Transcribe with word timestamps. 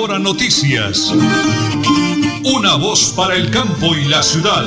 Hora 0.00 0.18
Noticias. 0.20 1.10
Una 2.46 2.78
voz 2.78 3.12
para 3.18 3.34
el 3.34 3.50
campo 3.50 3.98
y 3.98 4.06
la 4.06 4.22
ciudad. 4.22 4.62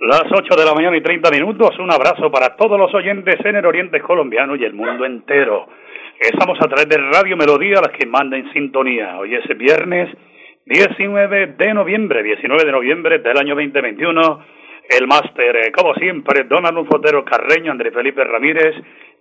Las 0.00 0.28
8 0.28 0.56
de 0.56 0.64
la 0.66 0.74
mañana 0.74 0.98
y 0.98 1.02
30 1.02 1.30
minutos. 1.30 1.70
Un 1.78 1.90
abrazo 1.90 2.30
para 2.30 2.54
todos 2.56 2.78
los 2.78 2.92
oyentes 2.92 3.36
en 3.46 3.56
el 3.56 3.64
oriente 3.64 3.98
colombiano 4.02 4.56
y 4.56 4.64
el 4.64 4.74
mundo 4.74 5.06
entero. 5.06 5.68
Estamos 6.20 6.58
a 6.60 6.68
través 6.68 6.86
de 6.90 6.98
Radio 6.98 7.38
Melodía, 7.38 7.80
las 7.80 7.96
que 7.96 8.04
manda 8.04 8.36
en 8.36 8.52
sintonía. 8.52 9.16
Hoy 9.16 9.36
es 9.36 9.56
viernes 9.56 10.14
19 10.66 11.54
de 11.56 11.72
noviembre, 11.72 12.22
19 12.22 12.62
de 12.62 12.72
noviembre 12.72 13.18
del 13.20 13.38
año 13.38 13.54
2021. 13.54 14.44
El 14.86 15.06
máster, 15.06 15.56
eh, 15.56 15.72
como 15.72 15.94
siempre, 15.94 16.44
Don 16.44 16.66
Alonso 16.66 16.90
Fotero 16.90 17.24
Carreño, 17.24 17.72
Andrés 17.72 17.94
Felipe 17.94 18.22
Ramírez. 18.22 18.74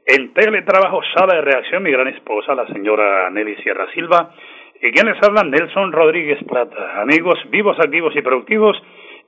En 0.06 0.34
teletrabajo, 0.34 1.02
sala 1.16 1.36
de 1.36 1.42
reacción, 1.42 1.84
mi 1.84 1.92
gran 1.92 2.08
esposa, 2.10 2.54
la 2.54 2.68
señora 2.68 3.30
Nelly 3.30 3.56
Sierra 3.64 3.88
Silva. 3.94 4.34
Y 4.82 4.92
quien 4.92 5.08
les 5.08 5.22
habla, 5.24 5.44
Nelson 5.44 5.92
Rodríguez 5.92 6.44
Plata. 6.44 7.02
Amigos 7.02 7.40
vivos, 7.50 7.78
activos 7.80 8.14
y 8.16 8.22
productivos. 8.22 8.76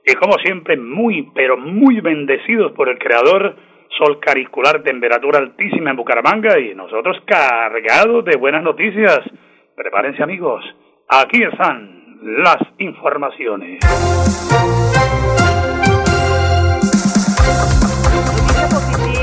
Y 0.04 0.14
como 0.14 0.34
siempre, 0.38 0.76
muy, 0.76 1.30
pero 1.34 1.56
muy 1.56 2.00
bendecidos 2.00 2.72
por 2.72 2.88
el 2.88 2.98
Creador 2.98 3.56
sol 3.98 4.18
caricular, 4.20 4.82
temperatura 4.82 5.38
altísima 5.38 5.90
en 5.90 5.96
Bucaramanga 5.96 6.58
y 6.58 6.74
nosotros 6.74 7.16
cargados 7.26 8.24
de 8.24 8.36
buenas 8.36 8.62
noticias. 8.62 9.20
Prepárense 9.74 10.22
amigos, 10.22 10.64
aquí 11.08 11.42
están 11.42 12.18
las 12.22 12.58
informaciones 12.78 13.78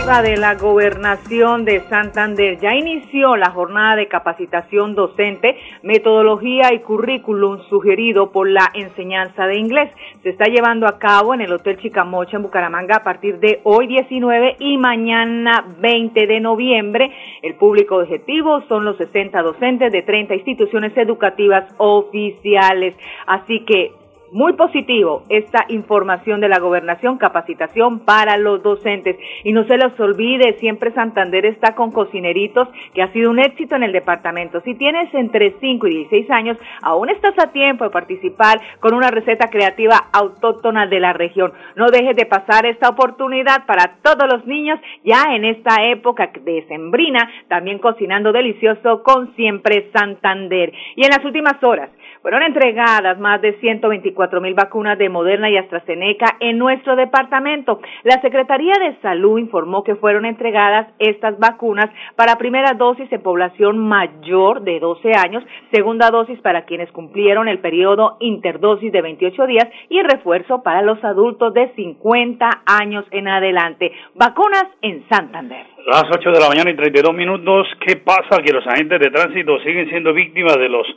de 0.03 0.35
la 0.35 0.55
Gobernación 0.55 1.63
de 1.63 1.79
Santander 1.87 2.59
ya 2.59 2.76
inició 2.76 3.37
la 3.37 3.51
jornada 3.51 3.96
de 3.96 4.09
capacitación 4.09 4.96
docente, 4.96 5.57
metodología 5.82 6.73
y 6.73 6.79
currículum 6.79 7.62
sugerido 7.70 8.29
por 8.29 8.49
la 8.49 8.70
enseñanza 8.74 9.48
de 9.48 9.57
inglés. 9.57 9.96
Se 10.21 10.31
está 10.31 10.46
llevando 10.48 10.87
a 10.87 10.99
cabo 10.99 11.34
en 11.34 11.40
el 11.40 11.54
Hotel 11.54 11.77
Chicamocha 11.77 12.35
en 12.35 12.43
Bucaramanga 12.43 12.98
a 12.98 13.04
partir 13.04 13.40
de 13.40 13.62
hoy 13.63 13.87
19 13.87 14.57
y 14.59 14.77
mañana 14.77 15.63
20 15.79 16.27
de 16.27 16.40
noviembre. 16.41 17.09
El 17.41 17.55
público 17.55 17.96
objetivo 17.96 18.59
son 18.68 18.84
los 18.84 18.98
60 18.98 19.41
docentes 19.41 19.90
de 19.90 20.01
30 20.01 20.35
instituciones 20.35 20.91
educativas 20.98 21.74
oficiales. 21.77 22.93
Así 23.26 23.62
que 23.62 24.02
muy 24.34 24.53
positivo 24.53 25.23
esta 25.29 25.65
información 25.70 26.41
de 26.41 26.49
la 26.49 26.59
gobernación, 26.59 27.17
capacitación 27.17 27.99
para 27.99 28.37
los 28.37 28.63
docentes. 28.63 29.15
Y 29.43 29.53
no 29.53 29.63
se 29.65 29.77
les 29.77 29.98
olvide, 29.99 30.57
siempre 30.59 30.91
Santander 30.91 31.45
está 31.45 31.75
con 31.75 31.91
cocineritos, 31.91 32.67
que 32.93 33.03
ha 33.03 33.13
sido 33.13 33.29
un 33.29 33.40
éxito 33.40 33.75
en 33.75 33.84
el 33.84 33.91
departamento. 33.91 34.59
Si 34.62 34.73
tienes 34.75 35.13
entre 35.13 35.53
5 35.59 35.87
y 35.87 35.98
16 35.98 36.31
años, 36.31 36.57
aún 36.81 37.09
estás 37.09 37.35
a 37.37 37.51
tiempo 37.51 37.84
de 37.84 37.91
participar 37.91 38.59
con 38.79 38.95
una 38.95 39.12
receta 39.12 39.49
creativa 39.49 40.09
autóctona 40.12 40.87
de 40.87 40.99
la 40.99 41.13
región. 41.13 41.53
No 41.75 41.87
dejes 41.91 42.15
de 42.15 42.25
pasar 42.25 42.65
esta 42.65 42.90
oportunidad 42.90 43.65
para 43.68 43.97
todos 44.01 44.27
los 44.31 44.45
niños 44.47 44.79
ya 45.03 45.35
en 45.35 45.45
esta 45.45 45.84
época 45.85 46.31
de 46.41 46.65
sembrina, 46.68 47.29
también 47.47 47.77
cocinando 47.77 48.31
delicioso 48.31 49.03
con 49.03 49.35
siempre 49.35 49.91
Santander. 49.93 50.73
Y 50.95 51.03
en 51.03 51.12
las 51.12 51.23
últimas 51.23 51.63
horas, 51.63 51.91
fueron 52.23 52.41
entregadas 52.41 53.20
más 53.20 53.41
de 53.41 53.59
124 53.59 54.23
mil 54.41 54.54
vacunas 54.54 54.98
de 54.98 55.10
Moderna 55.10 55.49
y 55.49 55.57
AstraZeneca 55.57 56.38
en 56.40 56.57
nuestro 56.57 56.96
departamento. 56.96 57.79
La 58.04 58.21
Secretaría 58.21 58.74
de 58.80 58.96
Salud 59.02 59.38
informó 59.38 59.84
que 59.84 59.96
fueron 59.96 60.26
entregadas 60.26 60.88
estas 60.99 61.38
vacunas 61.40 61.90
para 62.15 62.38
primera 62.38 62.74
dosis 62.74 63.12
en 63.12 63.21
población 63.21 63.77
mayor 63.77 64.62
de 64.62 64.80
12 64.80 65.12
años, 65.18 65.44
segunda 65.72 66.09
dosis 66.09 66.40
para 66.42 66.66
quienes 66.66 66.92
cumplieron 66.92 67.47
el 67.47 67.59
periodo 67.59 68.18
interdosis 68.20 68.92
de 68.92 69.02
28 69.02 69.47
días 69.47 69.68
y 69.90 70.02
refuerzo 70.02 70.64
para 70.64 70.81
los 70.81 71.03
adultos 71.03 71.53
de 71.53 71.74
50 71.76 72.50
años 72.66 73.06
en 73.12 73.28
adelante. 73.28 73.92
Vacunas 74.16 74.66
en 74.81 75.03
Santander. 75.09 75.66
Las 75.86 76.06
8 76.09 76.31
de 76.31 76.40
la 76.40 76.47
mañana 76.47 76.72
y 76.72 76.76
32 76.76 77.14
minutos. 77.14 77.68
¿Qué 77.86 77.97
pasa? 77.97 78.42
Que 78.42 78.53
los 78.53 78.66
agentes 78.66 79.00
de 79.00 79.09
tránsito 79.09 79.59
siguen 79.59 79.90
siendo 79.90 80.14
víctimas 80.14 80.58
de 80.58 80.70
los 80.70 80.88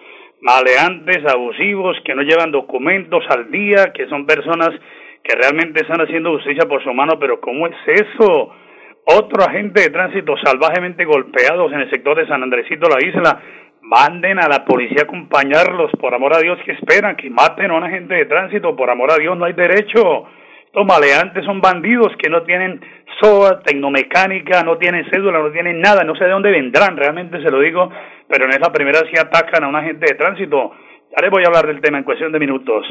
maleantes, 0.40 1.24
abusivos, 1.26 1.96
que 2.04 2.14
no 2.14 2.22
llevan 2.22 2.52
documentos 2.52 3.24
al 3.30 3.50
día, 3.50 3.92
que 3.94 4.06
son 4.08 4.26
personas 4.26 4.70
que 5.22 5.36
realmente 5.36 5.80
están 5.80 6.00
haciendo 6.00 6.32
justicia 6.32 6.68
por 6.68 6.82
su 6.84 6.92
mano, 6.92 7.18
pero 7.18 7.40
¿cómo 7.40 7.66
es 7.66 7.76
eso? 7.86 8.52
Otro 9.04 9.44
agente 9.44 9.82
de 9.82 9.90
tránsito 9.90 10.34
salvajemente 10.42 11.04
golpeados 11.04 11.72
en 11.72 11.80
el 11.80 11.90
sector 11.90 12.16
de 12.16 12.26
San 12.26 12.42
Andresito, 12.42 12.88
la 12.88 13.04
isla, 13.06 13.40
manden 13.82 14.38
a 14.38 14.48
la 14.48 14.64
policía 14.64 15.02
a 15.02 15.04
acompañarlos, 15.04 15.90
por 16.00 16.14
amor 16.14 16.34
a 16.34 16.40
Dios, 16.40 16.58
que 16.64 16.72
esperan? 16.72 17.16
Que 17.16 17.30
maten 17.30 17.70
a 17.70 17.74
un 17.74 17.84
agente 17.84 18.14
de 18.14 18.26
tránsito, 18.26 18.74
por 18.74 18.90
amor 18.90 19.12
a 19.12 19.16
Dios, 19.16 19.36
no 19.36 19.44
hay 19.44 19.52
derecho. 19.52 20.26
Estos 20.64 20.84
maleantes 20.84 21.44
son 21.44 21.60
bandidos 21.60 22.12
que 22.18 22.28
no 22.28 22.42
tienen 22.42 22.80
SOA, 23.20 23.60
tecnomecánica, 23.60 24.62
no 24.62 24.76
tienen 24.76 25.08
cédula, 25.10 25.38
no 25.38 25.50
tienen 25.50 25.80
nada, 25.80 26.04
no 26.04 26.14
sé 26.16 26.24
de 26.24 26.30
dónde 26.30 26.50
vendrán, 26.50 26.96
realmente 26.96 27.40
se 27.40 27.50
lo 27.50 27.60
digo, 27.60 27.90
pero 28.28 28.44
en 28.46 28.52
esa 28.52 28.72
primera 28.72 29.00
sí 29.10 29.18
atacan 29.18 29.64
a 29.64 29.68
un 29.68 29.76
agente 29.76 30.06
de 30.08 30.16
tránsito. 30.16 30.72
Ya 31.10 31.22
les 31.22 31.30
voy 31.30 31.44
a 31.44 31.46
hablar 31.46 31.66
del 31.66 31.80
tema 31.80 31.98
en 31.98 32.04
cuestión 32.04 32.32
de 32.32 32.38
minutos. 32.38 32.86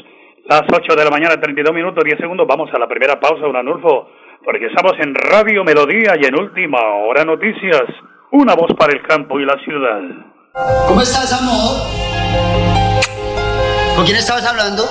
Las 0.48 0.62
8 0.72 0.96
de 0.96 1.04
la 1.04 1.10
mañana, 1.10 1.40
32 1.40 1.74
minutos, 1.74 2.04
10 2.04 2.20
segundos, 2.20 2.46
vamos 2.48 2.70
a 2.74 2.78
la 2.78 2.88
primera 2.88 3.20
pausa, 3.20 3.42
don 3.42 3.56
Anulfo, 3.56 4.10
porque 4.44 4.68
estamos 4.68 4.94
en 5.00 5.16
Radio 5.16 5.64
Melodía 5.64 6.14
y 6.22 6.26
en 6.26 6.40
Última 6.40 6.80
Hora 7.08 7.26
Noticias, 7.26 7.84
una 8.32 8.54
voz 8.54 8.72
para 8.78 8.94
el 8.94 9.02
campo 9.02 9.40
y 9.40 9.46
la 9.46 9.58
ciudad. 9.64 10.02
¿Cómo 10.88 11.02
estás, 11.02 11.34
amor? 11.34 11.82
¿Con 13.96 14.06
quién 14.06 14.18
estabas 14.18 14.46
hablando? 14.46 14.84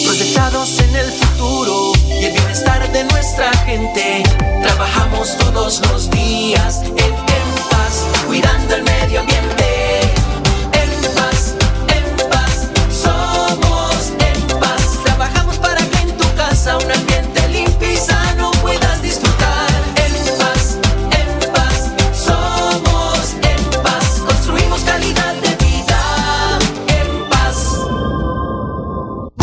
Proyectados 0.04 0.78
en 0.80 0.96
el 0.96 1.10
futuro 1.12 1.92
y 2.08 2.24
el 2.24 2.32
bienestar 2.32 2.90
de 2.92 3.04
nuestra 3.04 3.52
gente. 3.64 4.22
Trabajamos 4.62 5.36
todos 5.38 5.80
los 5.88 6.10
días 6.10 6.82
en 6.84 7.17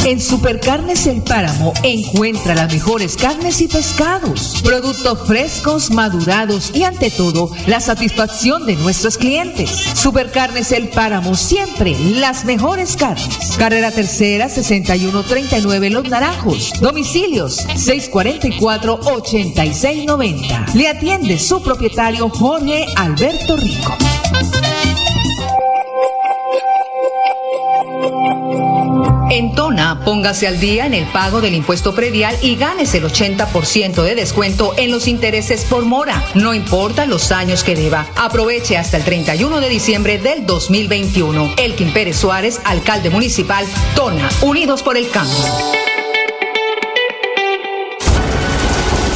En 0.06 0.22
Supercarnes 0.22 1.08
El 1.08 1.24
Páramo 1.24 1.74
encuentra 1.82 2.54
las 2.54 2.72
mejores 2.72 3.18
carnes 3.18 3.60
y 3.60 3.68
pescados, 3.68 4.62
productos 4.64 5.28
frescos, 5.28 5.90
madurados 5.90 6.70
y 6.76 6.84
ante 6.84 7.10
todo 7.10 7.50
la 7.66 7.80
satisfacción 7.80 8.68
de 8.68 8.76
nuestros 8.76 9.18
clientes. 9.18 9.72
Supercarnes 9.96 10.72
El 10.72 10.90
Páramo, 10.90 11.34
siempre 11.34 11.96
las 12.00 12.46
mejores 12.46 12.96
carnes. 12.96 13.58
Carrera 13.58 13.90
Tercera 13.90 14.48
6139 14.48 15.90
Los 15.90 16.08
Naranjos. 16.08 16.74
Domicilios 16.80 17.56
644 17.76 19.00
8690. 19.06 20.68
Le 20.76 20.88
atiende 20.88 21.40
su 21.40 21.64
propietario 21.64 22.30
Jorge 22.30 22.86
Alberto 22.96 23.58
Rico. 23.58 23.98
En 29.36 29.54
Tona, 29.54 30.00
póngase 30.06 30.48
al 30.48 30.62
día 30.62 30.86
en 30.86 30.94
el 30.94 31.04
pago 31.08 31.42
del 31.42 31.56
impuesto 31.56 31.94
predial 31.94 32.38
y 32.42 32.56
gánese 32.56 33.00
el 33.00 33.04
80% 33.04 34.02
de 34.02 34.16
descuento 34.16 34.74
en 34.78 34.92
los 34.92 35.10
intereses 35.10 35.66
por 35.66 35.84
mora, 35.84 36.24
no 36.36 36.54
importa 36.54 37.06
los 37.06 37.34
años 37.34 37.66
que 37.66 37.76
deba. 37.76 38.08
Aproveche 38.16 38.78
hasta 38.78 38.96
el 38.96 39.04
31 39.04 39.60
de 39.60 39.68
diciembre 39.68 40.20
del 40.20 40.46
2021. 40.46 41.56
Elkin 41.58 41.92
Pérez 41.92 42.16
Suárez, 42.16 42.62
alcalde 42.64 43.10
municipal, 43.10 43.66
Tona, 43.94 44.30
Unidos 44.42 44.82
por 44.82 44.96
el 44.96 45.10
Cambio. 45.10 45.95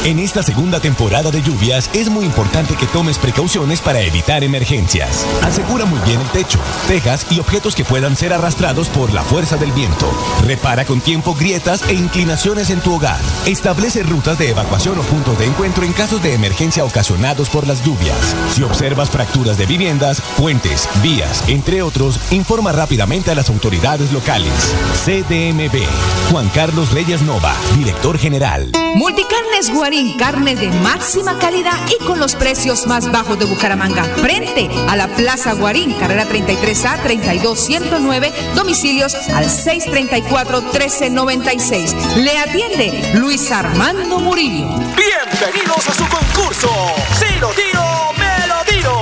En 0.06 0.18
esta 0.18 0.42
segunda 0.42 0.80
temporada 0.80 1.30
de 1.30 1.42
lluvias 1.42 1.90
es 1.92 2.08
muy 2.08 2.24
importante 2.24 2.74
que 2.74 2.86
tomes 2.86 3.18
precauciones 3.18 3.82
para 3.82 4.00
evitar 4.00 4.42
emergencias. 4.42 5.26
Asegura 5.42 5.84
muy 5.84 6.00
bien 6.00 6.18
el 6.18 6.28
techo, 6.28 6.58
tejas 6.88 7.26
y 7.30 7.38
objetos 7.38 7.74
que 7.74 7.84
puedan 7.84 8.16
ser 8.16 8.32
arrastrados 8.32 8.88
por 8.88 9.12
la 9.12 9.22
fuerza 9.22 9.58
del 9.58 9.72
viento. 9.72 10.10
Repara 10.46 10.86
con 10.86 11.02
tiempo 11.02 11.34
grietas 11.34 11.86
e 11.86 11.92
inclinaciones 11.92 12.70
en 12.70 12.80
tu 12.80 12.94
hogar. 12.94 13.20
Establece 13.44 14.02
rutas 14.02 14.38
de 14.38 14.48
evacuación 14.48 14.98
o 14.98 15.02
puntos 15.02 15.38
de 15.38 15.44
encuentro 15.44 15.84
en 15.84 15.92
casos 15.92 16.22
de 16.22 16.32
emergencia 16.32 16.82
ocasionados 16.82 17.50
por 17.50 17.66
las 17.66 17.84
lluvias. 17.84 18.34
Si 18.54 18.62
observas 18.62 19.10
fracturas 19.10 19.58
de 19.58 19.66
viviendas, 19.66 20.22
puentes, 20.38 20.88
vías, 21.02 21.44
entre 21.46 21.82
otros, 21.82 22.18
informa 22.30 22.72
rápidamente 22.72 23.32
a 23.32 23.34
las 23.34 23.50
autoridades 23.50 24.12
locales. 24.12 24.74
CDMB. 25.04 25.84
Juan 26.30 26.48
Carlos 26.54 26.90
Reyes 26.92 27.20
Nova, 27.20 27.54
director 27.76 28.18
general. 28.18 28.72
Multicarnes 28.94 29.70
Guarín, 29.90 30.16
carne 30.16 30.54
de 30.54 30.70
máxima 30.70 31.36
calidad 31.40 31.76
y 31.88 31.98
con 32.04 32.20
los 32.20 32.36
precios 32.36 32.86
más 32.86 33.10
bajos 33.10 33.40
de 33.40 33.44
Bucaramanga. 33.44 34.04
Frente 34.04 34.70
a 34.88 34.94
la 34.94 35.08
Plaza 35.08 35.54
Guarín, 35.54 35.94
carrera 35.94 36.28
33A 36.28 37.02
32109, 37.02 38.32
domicilios 38.54 39.16
al 39.34 39.46
634-1396. 39.46 42.14
Le 42.18 42.38
atiende 42.38 43.10
Luis 43.14 43.50
Armando 43.50 44.20
Murillo. 44.20 44.68
Bienvenidos 44.94 45.88
a 45.88 45.94
su 45.94 46.06
concurso. 46.06 46.70
Si 47.18 47.40
lo 47.40 47.48
tiro, 47.48 47.82
me 48.16 48.46
lo 48.46 48.62
tiro. 48.72 48.96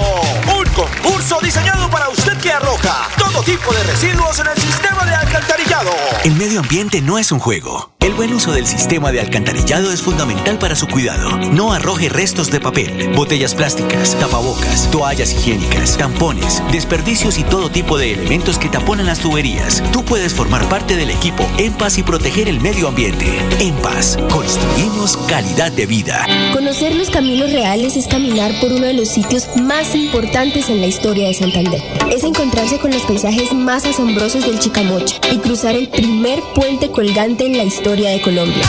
Un 0.58 0.64
concurso 0.72 1.38
diseñado 1.42 1.90
para 1.90 2.08
usted 2.08 2.38
que 2.38 2.50
arroja 2.50 3.10
todo 3.18 3.42
tipo 3.42 3.74
de 3.74 3.82
residuos 3.82 4.38
en 4.38 4.46
el 4.46 4.56
sistema 4.56 5.04
de 5.04 5.14
alcantarillado. 5.14 5.90
El 6.24 6.34
medio 6.36 6.60
ambiente 6.60 7.02
no 7.02 7.18
es 7.18 7.30
un 7.30 7.40
juego. 7.40 7.90
El 8.00 8.14
buen 8.14 8.32
uso 8.32 8.52
del 8.52 8.64
sistema 8.64 9.10
de 9.10 9.20
alcantarillado 9.20 9.90
es 9.90 10.02
fundamental 10.02 10.56
para 10.56 10.76
su 10.76 10.86
cuidado. 10.86 11.36
No 11.50 11.72
arroje 11.72 12.08
restos 12.08 12.48
de 12.48 12.60
papel, 12.60 13.12
botellas 13.16 13.56
plásticas, 13.56 14.16
tapabocas, 14.20 14.88
toallas 14.92 15.32
higiénicas, 15.32 15.98
tampones, 15.98 16.62
desperdicios 16.70 17.38
y 17.38 17.42
todo 17.42 17.70
tipo 17.70 17.98
de 17.98 18.12
elementos 18.12 18.56
que 18.56 18.68
taponan 18.68 19.06
las 19.06 19.18
tuberías. 19.18 19.82
Tú 19.92 20.04
puedes 20.04 20.32
formar 20.32 20.68
parte 20.68 20.94
del 20.94 21.10
equipo 21.10 21.44
En 21.58 21.72
Paz 21.72 21.98
y 21.98 22.04
proteger 22.04 22.48
el 22.48 22.60
medio 22.60 22.86
ambiente. 22.86 23.26
En 23.58 23.74
Paz, 23.76 24.16
construimos 24.30 25.16
calidad 25.26 25.72
de 25.72 25.86
vida. 25.86 26.24
Conocer 26.52 26.94
los 26.94 27.10
caminos 27.10 27.50
reales 27.50 27.96
es 27.96 28.06
caminar 28.06 28.52
por 28.60 28.72
uno 28.72 28.86
de 28.86 28.94
los 28.94 29.08
sitios 29.08 29.48
más 29.56 29.96
importantes 29.96 30.68
en 30.68 30.80
la 30.80 30.86
historia 30.86 31.26
de 31.26 31.34
Santander. 31.34 31.82
Es 32.14 32.22
encontrarse 32.22 32.78
con 32.78 32.92
los 32.92 33.02
paisajes 33.02 33.52
más 33.52 33.84
asombrosos 33.84 34.46
del 34.46 34.60
Chicamocha 34.60 35.16
y 35.32 35.38
cruzar 35.38 35.74
el 35.74 35.88
primer 35.88 36.40
puente 36.54 36.92
colgante 36.92 37.44
en 37.44 37.56
la 37.56 37.64
historia 37.64 37.87
de 37.96 38.20
Colombia. 38.20 38.64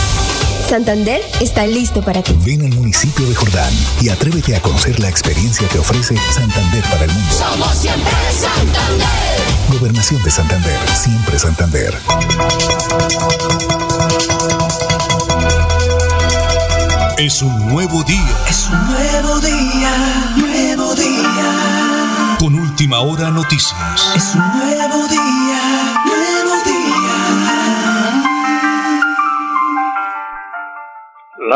Santander 0.70 1.22
está 1.42 1.68
listo 1.68 2.02
para 2.02 2.22
ti. 2.22 2.34
Ven 2.46 2.62
al 2.62 2.74
municipio 2.74 3.28
de 3.28 3.36
Jordán 3.36 3.74
y 4.02 4.08
atrévete 4.08 4.56
a 4.56 4.62
conocer 4.62 4.98
la 5.00 5.10
experiencia 5.10 5.68
que 5.68 5.78
ofrece 5.78 6.16
Santander 6.34 6.82
para 6.84 7.04
el 7.04 7.12
mundo. 7.12 7.34
Somos 7.34 7.76
siempre 7.76 8.12
Santander. 8.32 9.08
Gobernación 9.72 10.24
de 10.24 10.32
Santander, 10.32 10.80
siempre 10.96 11.38
Santander. 11.38 12.00
Es 17.18 17.42
un 17.42 17.68
nuevo 17.68 18.02
día. 18.04 18.38
Es 18.50 18.70
un 18.70 18.88
nuevo 18.88 19.40
día, 19.42 20.34
nuevo 20.38 20.96
día. 20.96 22.38
Con 22.40 22.56
última 22.56 23.00
hora 23.00 23.30
noticias. 23.32 23.76
Es 24.16 24.34
un 24.34 24.60
nuevo 24.60 25.08
día, 25.10 26.04
nuevo 26.06 26.06
día. 26.06 26.09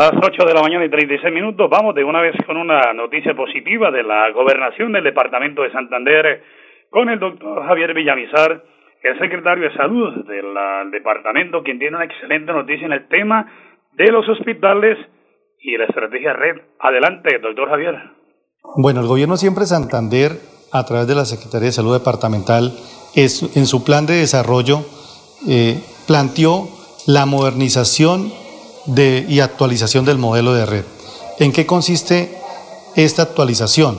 Las 0.04 0.22
8 0.22 0.44
de 0.44 0.52
la 0.52 0.60
mañana 0.60 0.84
y 0.84 0.90
36 0.90 1.32
minutos. 1.32 1.70
Vamos 1.70 1.94
de 1.94 2.04
una 2.04 2.20
vez 2.20 2.34
con 2.44 2.58
una 2.58 2.92
noticia 2.92 3.34
positiva 3.34 3.90
de 3.90 4.02
la 4.02 4.30
gobernación 4.32 4.92
del 4.92 5.02
departamento 5.02 5.62
de 5.62 5.72
Santander 5.72 6.42
con 6.90 7.08
el 7.08 7.18
doctor 7.18 7.66
Javier 7.66 7.94
Villamizar, 7.94 8.62
el 9.02 9.18
secretario 9.18 9.64
de 9.64 9.74
salud 9.74 10.26
del 10.26 10.90
departamento, 10.90 11.62
quien 11.62 11.78
tiene 11.78 11.96
una 11.96 12.04
excelente 12.04 12.52
noticia 12.52 12.84
en 12.84 12.92
el 12.92 13.08
tema 13.08 13.50
de 13.92 14.12
los 14.12 14.28
hospitales 14.28 14.98
y 15.60 15.74
la 15.78 15.86
estrategia 15.86 16.34
red. 16.34 16.60
Adelante, 16.80 17.38
doctor 17.38 17.70
Javier. 17.70 17.94
Bueno, 18.76 19.00
el 19.00 19.06
gobierno 19.06 19.38
siempre 19.38 19.64
Santander, 19.64 20.32
a 20.70 20.84
través 20.84 21.08
de 21.08 21.14
la 21.14 21.24
Secretaría 21.24 21.68
de 21.68 21.72
Salud 21.72 21.96
Departamental, 21.98 22.72
es, 23.16 23.56
en 23.56 23.64
su 23.64 23.82
plan 23.86 24.04
de 24.04 24.20
desarrollo 24.20 24.80
eh, 25.48 25.80
planteó 26.06 26.68
la 27.06 27.24
modernización 27.24 28.43
y 28.86 29.40
actualización 29.40 30.04
del 30.04 30.18
modelo 30.18 30.54
de 30.54 30.66
red. 30.66 30.84
¿En 31.38 31.52
qué 31.52 31.66
consiste 31.66 32.38
esta 32.96 33.22
actualización? 33.22 33.98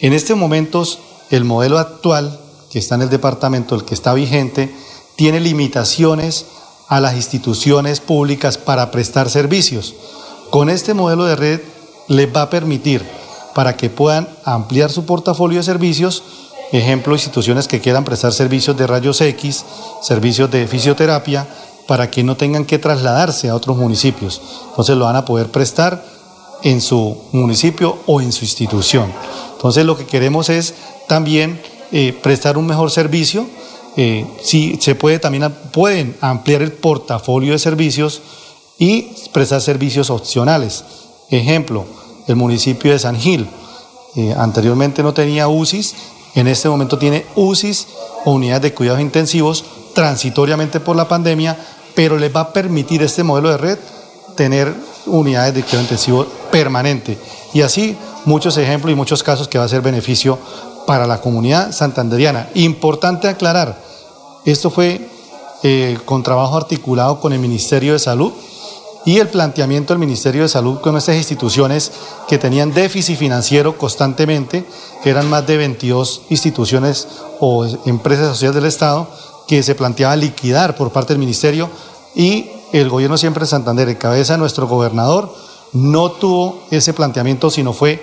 En 0.00 0.12
estos 0.12 0.36
momentos, 0.36 0.98
el 1.30 1.44
modelo 1.44 1.78
actual 1.78 2.38
que 2.70 2.78
está 2.78 2.94
en 2.96 3.02
el 3.02 3.10
departamento, 3.10 3.74
el 3.74 3.84
que 3.84 3.94
está 3.94 4.14
vigente, 4.14 4.74
tiene 5.16 5.40
limitaciones 5.40 6.46
a 6.88 7.00
las 7.00 7.16
instituciones 7.16 8.00
públicas 8.00 8.58
para 8.58 8.90
prestar 8.90 9.30
servicios. 9.30 9.94
Con 10.50 10.70
este 10.70 10.94
modelo 10.94 11.24
de 11.24 11.36
red 11.36 11.60
les 12.08 12.34
va 12.34 12.42
a 12.42 12.50
permitir 12.50 13.04
para 13.54 13.76
que 13.76 13.90
puedan 13.90 14.28
ampliar 14.44 14.90
su 14.90 15.04
portafolio 15.04 15.58
de 15.58 15.64
servicios, 15.64 16.22
ejemplo, 16.72 17.14
instituciones 17.14 17.68
que 17.68 17.80
quieran 17.80 18.04
prestar 18.04 18.32
servicios 18.32 18.76
de 18.76 18.86
rayos 18.86 19.20
X, 19.20 19.64
servicios 20.02 20.50
de 20.50 20.66
fisioterapia, 20.66 21.48
para 21.88 22.10
que 22.10 22.22
no 22.22 22.36
tengan 22.36 22.66
que 22.66 22.78
trasladarse 22.78 23.48
a 23.48 23.54
otros 23.54 23.78
municipios. 23.78 24.42
Entonces 24.68 24.94
lo 24.94 25.06
van 25.06 25.16
a 25.16 25.24
poder 25.24 25.48
prestar 25.50 26.04
en 26.62 26.82
su 26.82 27.16
municipio 27.32 27.96
o 28.04 28.20
en 28.20 28.30
su 28.30 28.44
institución. 28.44 29.10
Entonces 29.52 29.86
lo 29.86 29.96
que 29.96 30.04
queremos 30.04 30.50
es 30.50 30.74
también 31.08 31.58
eh, 31.90 32.12
prestar 32.22 32.58
un 32.58 32.66
mejor 32.66 32.90
servicio. 32.90 33.46
Eh, 33.96 34.26
si 34.42 34.76
se 34.76 34.96
puede 34.96 35.18
también 35.18 35.50
pueden 35.72 36.14
ampliar 36.20 36.60
el 36.60 36.72
portafolio 36.72 37.52
de 37.54 37.58
servicios 37.58 38.20
y 38.78 39.08
prestar 39.32 39.62
servicios 39.62 40.10
opcionales. 40.10 40.84
Ejemplo, 41.30 41.86
el 42.26 42.36
municipio 42.36 42.92
de 42.92 42.98
San 42.98 43.16
Gil. 43.16 43.48
eh, 44.14 44.34
anteriormente 44.36 45.02
no 45.02 45.14
tenía 45.14 45.48
UCIs, 45.48 45.94
en 46.34 46.48
este 46.48 46.68
momento 46.68 46.98
tiene 46.98 47.24
UCIs 47.34 47.86
o 48.26 48.32
unidades 48.32 48.62
de 48.62 48.74
cuidados 48.74 49.00
intensivos 49.00 49.64
transitoriamente 49.94 50.80
por 50.80 50.94
la 50.94 51.08
pandemia, 51.08 51.56
pero 51.98 52.16
les 52.16 52.30
va 52.32 52.42
a 52.42 52.52
permitir 52.52 53.02
este 53.02 53.24
modelo 53.24 53.50
de 53.50 53.56
red 53.56 53.78
tener 54.36 54.72
unidades 55.06 55.52
de 55.52 55.62
cuidado 55.62 55.82
intensivo 55.82 56.26
permanente. 56.48 57.18
Y 57.52 57.62
así 57.62 57.96
muchos 58.24 58.56
ejemplos 58.56 58.92
y 58.92 58.94
muchos 58.94 59.24
casos 59.24 59.48
que 59.48 59.58
va 59.58 59.64
a 59.64 59.68
ser 59.68 59.80
beneficio 59.80 60.38
para 60.86 61.08
la 61.08 61.20
comunidad 61.20 61.72
santanderiana. 61.72 62.50
Importante 62.54 63.26
aclarar, 63.26 63.82
esto 64.44 64.70
fue 64.70 65.10
eh, 65.64 65.98
con 66.04 66.22
trabajo 66.22 66.56
articulado 66.56 67.18
con 67.18 67.32
el 67.32 67.40
Ministerio 67.40 67.94
de 67.94 67.98
Salud 67.98 68.32
y 69.04 69.18
el 69.18 69.26
planteamiento 69.26 69.92
del 69.92 69.98
Ministerio 69.98 70.42
de 70.42 70.48
Salud 70.48 70.78
con 70.78 70.96
estas 70.96 71.16
instituciones 71.16 71.90
que 72.28 72.38
tenían 72.38 72.72
déficit 72.72 73.18
financiero 73.18 73.76
constantemente, 73.76 74.64
que 75.02 75.10
eran 75.10 75.28
más 75.28 75.44
de 75.48 75.56
22 75.56 76.22
instituciones 76.28 77.08
o 77.40 77.66
empresas 77.86 78.28
sociales 78.28 78.54
del 78.54 78.66
Estado, 78.66 79.08
que 79.48 79.62
se 79.64 79.74
planteaba 79.74 80.14
liquidar 80.14 80.76
por 80.76 80.92
parte 80.92 81.14
del 81.14 81.18
Ministerio 81.18 81.68
y 82.14 82.50
el 82.72 82.88
gobierno 82.88 83.16
siempre 83.16 83.42
de 83.42 83.48
Santander, 83.48 83.88
en 83.88 83.96
cabeza 83.96 84.34
de 84.34 84.38
nuestro 84.38 84.68
gobernador, 84.68 85.34
no 85.72 86.12
tuvo 86.12 86.62
ese 86.70 86.92
planteamiento, 86.92 87.50
sino 87.50 87.72
fue 87.72 88.02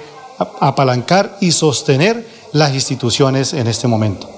apalancar 0.60 1.38
y 1.40 1.52
sostener 1.52 2.28
las 2.52 2.74
instituciones 2.74 3.54
en 3.54 3.68
este 3.68 3.88
momento. 3.88 4.35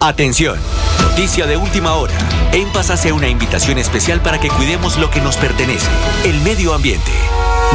Atención. 0.00 0.58
noticia 1.00 1.46
de 1.46 1.56
última 1.56 1.94
hora. 1.94 2.14
En 2.52 2.68
Paz 2.72 2.90
hace 2.90 3.12
una 3.12 3.28
invitación 3.28 3.78
especial 3.78 4.20
para 4.20 4.38
que 4.38 4.48
cuidemos 4.48 4.98
lo 4.98 5.10
que 5.10 5.20
nos 5.20 5.36
pertenece, 5.36 5.86
el 6.24 6.40
medio 6.40 6.74
ambiente. 6.74 7.10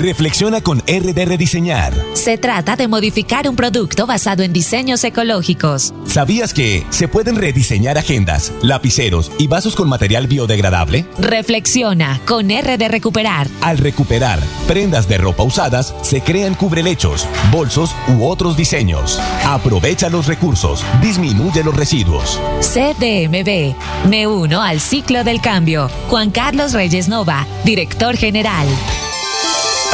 Reflexiona 0.04 0.61
con 0.61 0.80
RD 0.80 1.38
Diseñar. 1.38 1.94
Se 2.12 2.37
trata 2.37 2.76
de 2.76 2.88
modificar 2.88 3.49
un 3.49 3.56
producto 3.56 4.06
basado 4.06 4.42
en 4.42 4.52
diseños 4.52 5.02
ecológicos. 5.02 5.94
¿Sabías 6.04 6.52
que 6.52 6.84
se 6.90 7.08
pueden 7.08 7.37
rediseñar 7.37 7.96
agendas, 7.96 8.52
lapiceros 8.61 9.32
y 9.38 9.46
vasos 9.46 9.75
con 9.75 9.88
material 9.88 10.26
biodegradable? 10.26 11.06
Reflexiona 11.18 12.20
con 12.26 12.50
RD 12.50 12.87
Recuperar. 12.90 13.49
Al 13.62 13.78
recuperar 13.78 14.40
prendas 14.68 15.08
de 15.08 15.16
ropa 15.16 15.42
usadas, 15.42 15.94
se 16.02 16.20
crean 16.20 16.54
cubrelechos, 16.54 17.26
bolsos 17.50 17.96
u 18.08 18.26
otros 18.26 18.58
diseños. 18.58 19.18
Aprovecha 19.46 20.11
los 20.11 20.26
recursos, 20.26 20.84
disminuye 21.00 21.64
los 21.64 21.75
residuos. 21.75 22.38
CDMB. 22.61 23.75
Me 24.11 24.26
uno 24.26 24.61
al 24.61 24.80
ciclo 24.80 25.25
del 25.25 25.40
cambio. 25.40 25.88
Juan 26.11 26.30
Carlos 26.30 26.75
Reyes 26.75 27.08
Nova, 27.08 27.46
director 27.64 28.18
general. 28.18 28.66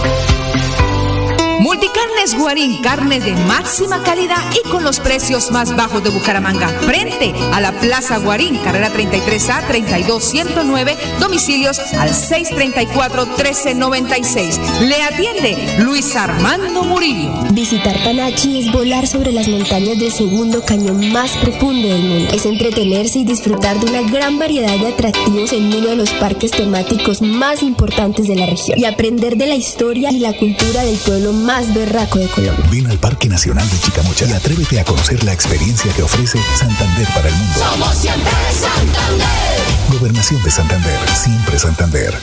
Multicarnes 1.70 2.34
Guarín, 2.36 2.82
carne 2.82 3.20
de 3.20 3.30
máxima 3.46 4.02
calidad 4.02 4.42
y 4.52 4.58
con 4.70 4.82
los 4.82 4.98
precios 4.98 5.52
más 5.52 5.76
bajos 5.76 6.02
de 6.02 6.10
Bucaramanga. 6.10 6.66
Frente 6.80 7.32
a 7.52 7.60
la 7.60 7.70
Plaza 7.70 8.18
Guarín, 8.18 8.56
carrera 8.56 8.92
33A 8.92 9.68
32109, 9.68 10.96
domicilios 11.20 11.78
al 11.78 12.10
634-1396. 12.10 14.80
Le 14.80 15.00
atiende 15.00 15.76
Luis 15.78 16.16
Armando 16.16 16.82
Murillo. 16.82 17.30
Visitar 17.52 18.02
Panachi 18.02 18.58
es 18.58 18.72
volar 18.72 19.06
sobre 19.06 19.30
las 19.30 19.46
montañas 19.46 20.00
del 20.00 20.10
segundo 20.10 20.64
cañón 20.64 21.12
más 21.12 21.36
profundo 21.36 21.86
del 21.86 22.02
mundo. 22.02 22.34
Es 22.34 22.46
entretenerse 22.46 23.20
y 23.20 23.24
disfrutar 23.24 23.78
de 23.78 23.86
una 23.86 24.02
gran 24.10 24.40
variedad 24.40 24.76
de 24.76 24.88
atractivos 24.88 25.52
en 25.52 25.72
uno 25.72 25.90
de 25.90 25.96
los 25.96 26.10
parques 26.14 26.50
temáticos 26.50 27.22
más 27.22 27.62
importantes 27.62 28.26
de 28.26 28.34
la 28.34 28.46
región 28.46 28.76
y 28.76 28.86
aprender 28.86 29.36
de 29.36 29.46
la 29.46 29.54
historia 29.54 30.10
y 30.10 30.18
la 30.18 30.32
cultura 30.32 30.82
del 30.82 30.96
pueblo 30.96 31.32
más 31.32 31.60
más 31.70 31.74
berraco 31.74 32.18
de 32.18 32.28
Colombia. 32.28 32.64
Ven 32.70 32.86
al 32.90 32.98
Parque 32.98 33.28
Nacional 33.28 33.68
de 33.68 33.78
Chicamocha 33.78 34.24
y 34.26 34.32
atrévete 34.32 34.80
a 34.80 34.84
conocer 34.84 35.22
la 35.24 35.32
experiencia 35.32 35.92
que 35.94 36.02
ofrece 36.02 36.38
Santander 36.56 37.06
para 37.14 37.28
el 37.28 37.34
mundo. 37.34 37.58
Somos 37.58 37.94
siempre 37.96 38.32
Santander. 38.50 39.98
Gobernación 39.98 40.42
de 40.42 40.50
Santander, 40.50 41.08
siempre 41.08 41.58
Santander. 41.58 42.14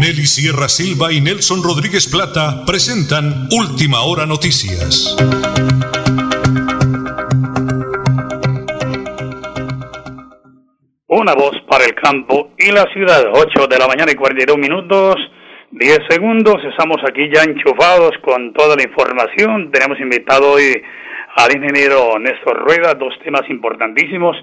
Nelly 0.00 0.26
Sierra 0.26 0.68
Silva 0.68 1.12
y 1.12 1.20
Nelson 1.20 1.62
Rodríguez 1.62 2.08
Plata 2.08 2.64
presentan 2.66 3.48
Última 3.50 4.02
Hora 4.02 4.26
Noticias. 4.26 5.14
Una 11.08 11.34
voz 11.34 11.54
para 11.68 11.84
el 11.84 11.94
campo 11.94 12.50
y 12.58 12.72
la 12.72 12.86
ciudad, 12.92 13.24
8 13.32 13.66
de 13.68 13.78
la 13.78 13.86
mañana 13.86 14.10
y 14.10 14.14
42 14.14 14.58
minutos. 14.58 15.16
10 15.72 16.00
segundos, 16.06 16.62
estamos 16.68 16.98
aquí 17.08 17.30
ya 17.32 17.44
enchufados 17.44 18.12
con 18.20 18.52
toda 18.52 18.76
la 18.76 18.82
información. 18.82 19.70
Tenemos 19.72 19.98
invitado 20.00 20.52
hoy 20.52 20.82
al 21.34 21.56
ingeniero 21.56 22.18
Néstor 22.18 22.58
Rueda, 22.60 22.92
dos 22.92 23.14
temas 23.24 23.48
importantísimos, 23.48 24.36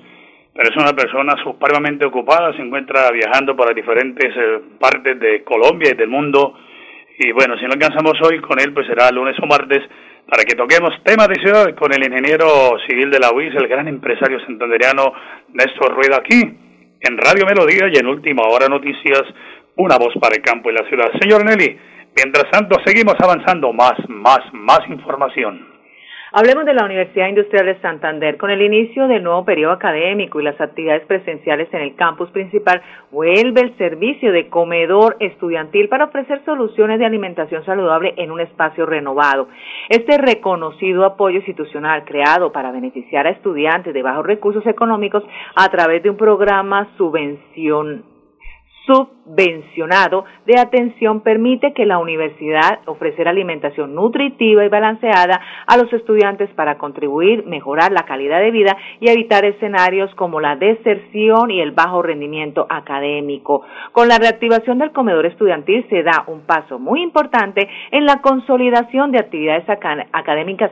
pero 0.52 0.70
es 0.72 0.76
una 0.76 0.94
persona 0.94 1.36
supremamente 1.44 2.04
ocupada, 2.04 2.52
se 2.54 2.64
encuentra 2.64 3.12
viajando 3.12 3.56
por 3.56 3.68
las 3.68 3.76
diferentes 3.76 4.26
eh, 4.36 4.60
partes 4.80 5.20
de 5.20 5.44
Colombia 5.44 5.92
y 5.94 5.98
del 5.98 6.10
mundo. 6.10 6.56
Y 7.20 7.32
bueno, 7.32 7.60
si 7.60 7.66
no 7.66 7.74
alcanzamos 7.74 8.20
hoy 8.24 8.40
con 8.42 8.60
él, 8.60 8.74
pues 8.74 8.88
será 8.88 9.12
lunes 9.12 9.38
o 9.40 9.46
martes 9.46 9.84
para 10.28 10.44
que 10.44 10.56
toquemos 10.56 10.98
temas 11.04 11.28
de 11.28 11.36
ciudad 11.36 11.76
con 11.76 11.94
el 11.94 12.04
ingeniero 12.04 12.76
civil 12.88 13.12
de 13.12 13.20
la 13.20 13.32
UIS, 13.32 13.54
el 13.54 13.68
gran 13.68 13.88
empresario 13.88 14.40
santanderiano 14.48 15.14
Néstor 15.54 15.94
Rueda 15.94 16.18
aquí 16.18 16.42
en 17.02 17.18
Radio 17.18 17.46
Melodía 17.46 17.88
y 17.94 18.00
en 18.00 18.08
Última 18.08 18.44
Hora 18.44 18.68
Noticias 18.68 19.24
una 19.76 19.98
voz 19.98 20.14
para 20.20 20.36
el 20.36 20.42
campo 20.42 20.70
y 20.70 20.74
la 20.74 20.88
ciudad. 20.88 21.12
Señor 21.20 21.46
Nelly, 21.46 21.78
mientras 22.16 22.50
tanto 22.52 22.78
seguimos 22.86 23.16
avanzando 23.20 23.72
más, 23.74 23.94
más, 24.08 24.42
más 24.54 24.80
información. 24.90 25.80
Hablemos 26.32 26.64
de 26.66 26.76
la 26.76 26.86
Universidad 26.86 27.28
Industrial 27.28 27.66
de 27.66 27.82
Santander. 27.82 28.38
Con 28.38 28.52
el 28.52 28.62
inicio 28.62 29.08
del 29.08 29.24
nuevo 29.24 29.44
periodo 29.46 29.74
académico 29.74 30.40
y 30.40 30.44
las 30.44 30.62
actividades 30.62 31.04
presenciales 31.08 31.74
en 31.74 31.82
el 31.82 31.96
campus 31.96 32.30
principal, 32.30 32.84
vuelve 33.10 33.62
el 33.62 33.76
servicio 33.80 34.32
de 34.32 34.48
comedor 34.48 35.18
estudiantil 35.20 35.90
para 35.90 36.06
ofrecer 36.06 36.46
soluciones 36.46 37.00
de 37.00 37.08
alimentación 37.08 37.66
saludable 37.66 38.14
en 38.18 38.30
un 38.30 38.42
espacio 38.42 38.86
renovado. 38.86 39.48
Este 39.90 40.20
reconocido 40.20 41.04
apoyo 41.04 41.38
institucional 41.38 42.06
creado 42.06 42.52
para 42.52 42.72
beneficiar 42.72 43.26
a 43.26 43.32
estudiantes 43.32 43.92
de 43.92 44.04
bajos 44.04 44.24
recursos 44.24 44.66
económicos 44.68 45.24
a 45.56 45.68
través 45.70 46.04
de 46.04 46.12
un 46.12 46.18
programa 46.18 46.90
subvención 46.96 48.04
subvencionado 48.90 50.26
de 50.48 50.60
atención 50.60 51.22
permite 51.22 51.74
que 51.74 51.86
la 51.86 52.00
universidad 52.00 52.80
ofrecer 52.86 53.28
alimentación 53.28 53.94
nutritiva 53.94 54.66
y 54.66 54.70
balanceada 54.70 55.40
a 55.68 55.78
los 55.78 55.92
estudiantes 55.94 56.50
para 56.56 56.80
contribuir, 56.80 57.46
mejorar 57.46 57.92
la 57.92 58.04
calidad 58.04 58.40
de 58.40 58.50
vida 58.50 58.76
y 59.00 59.10
evitar 59.10 59.46
escenarios 59.46 60.14
como 60.16 60.40
la 60.40 60.56
deserción 60.56 61.52
y 61.52 61.62
el 61.62 61.72
bajo 61.72 62.02
rendimiento 62.02 62.66
académico. 62.70 63.62
Con 63.92 64.08
la 64.08 64.18
reactivación 64.18 64.80
del 64.80 64.92
comedor 64.92 65.28
estudiantil 65.28 65.86
se 65.90 66.02
da 66.02 66.24
un 66.28 66.42
paso 66.42 66.80
muy 66.80 67.04
importante 67.04 67.70
en 67.92 68.06
la 68.06 68.22
consolidación 68.22 69.12
de 69.12 69.20
actividades 69.20 69.66
académicas 70.12 70.72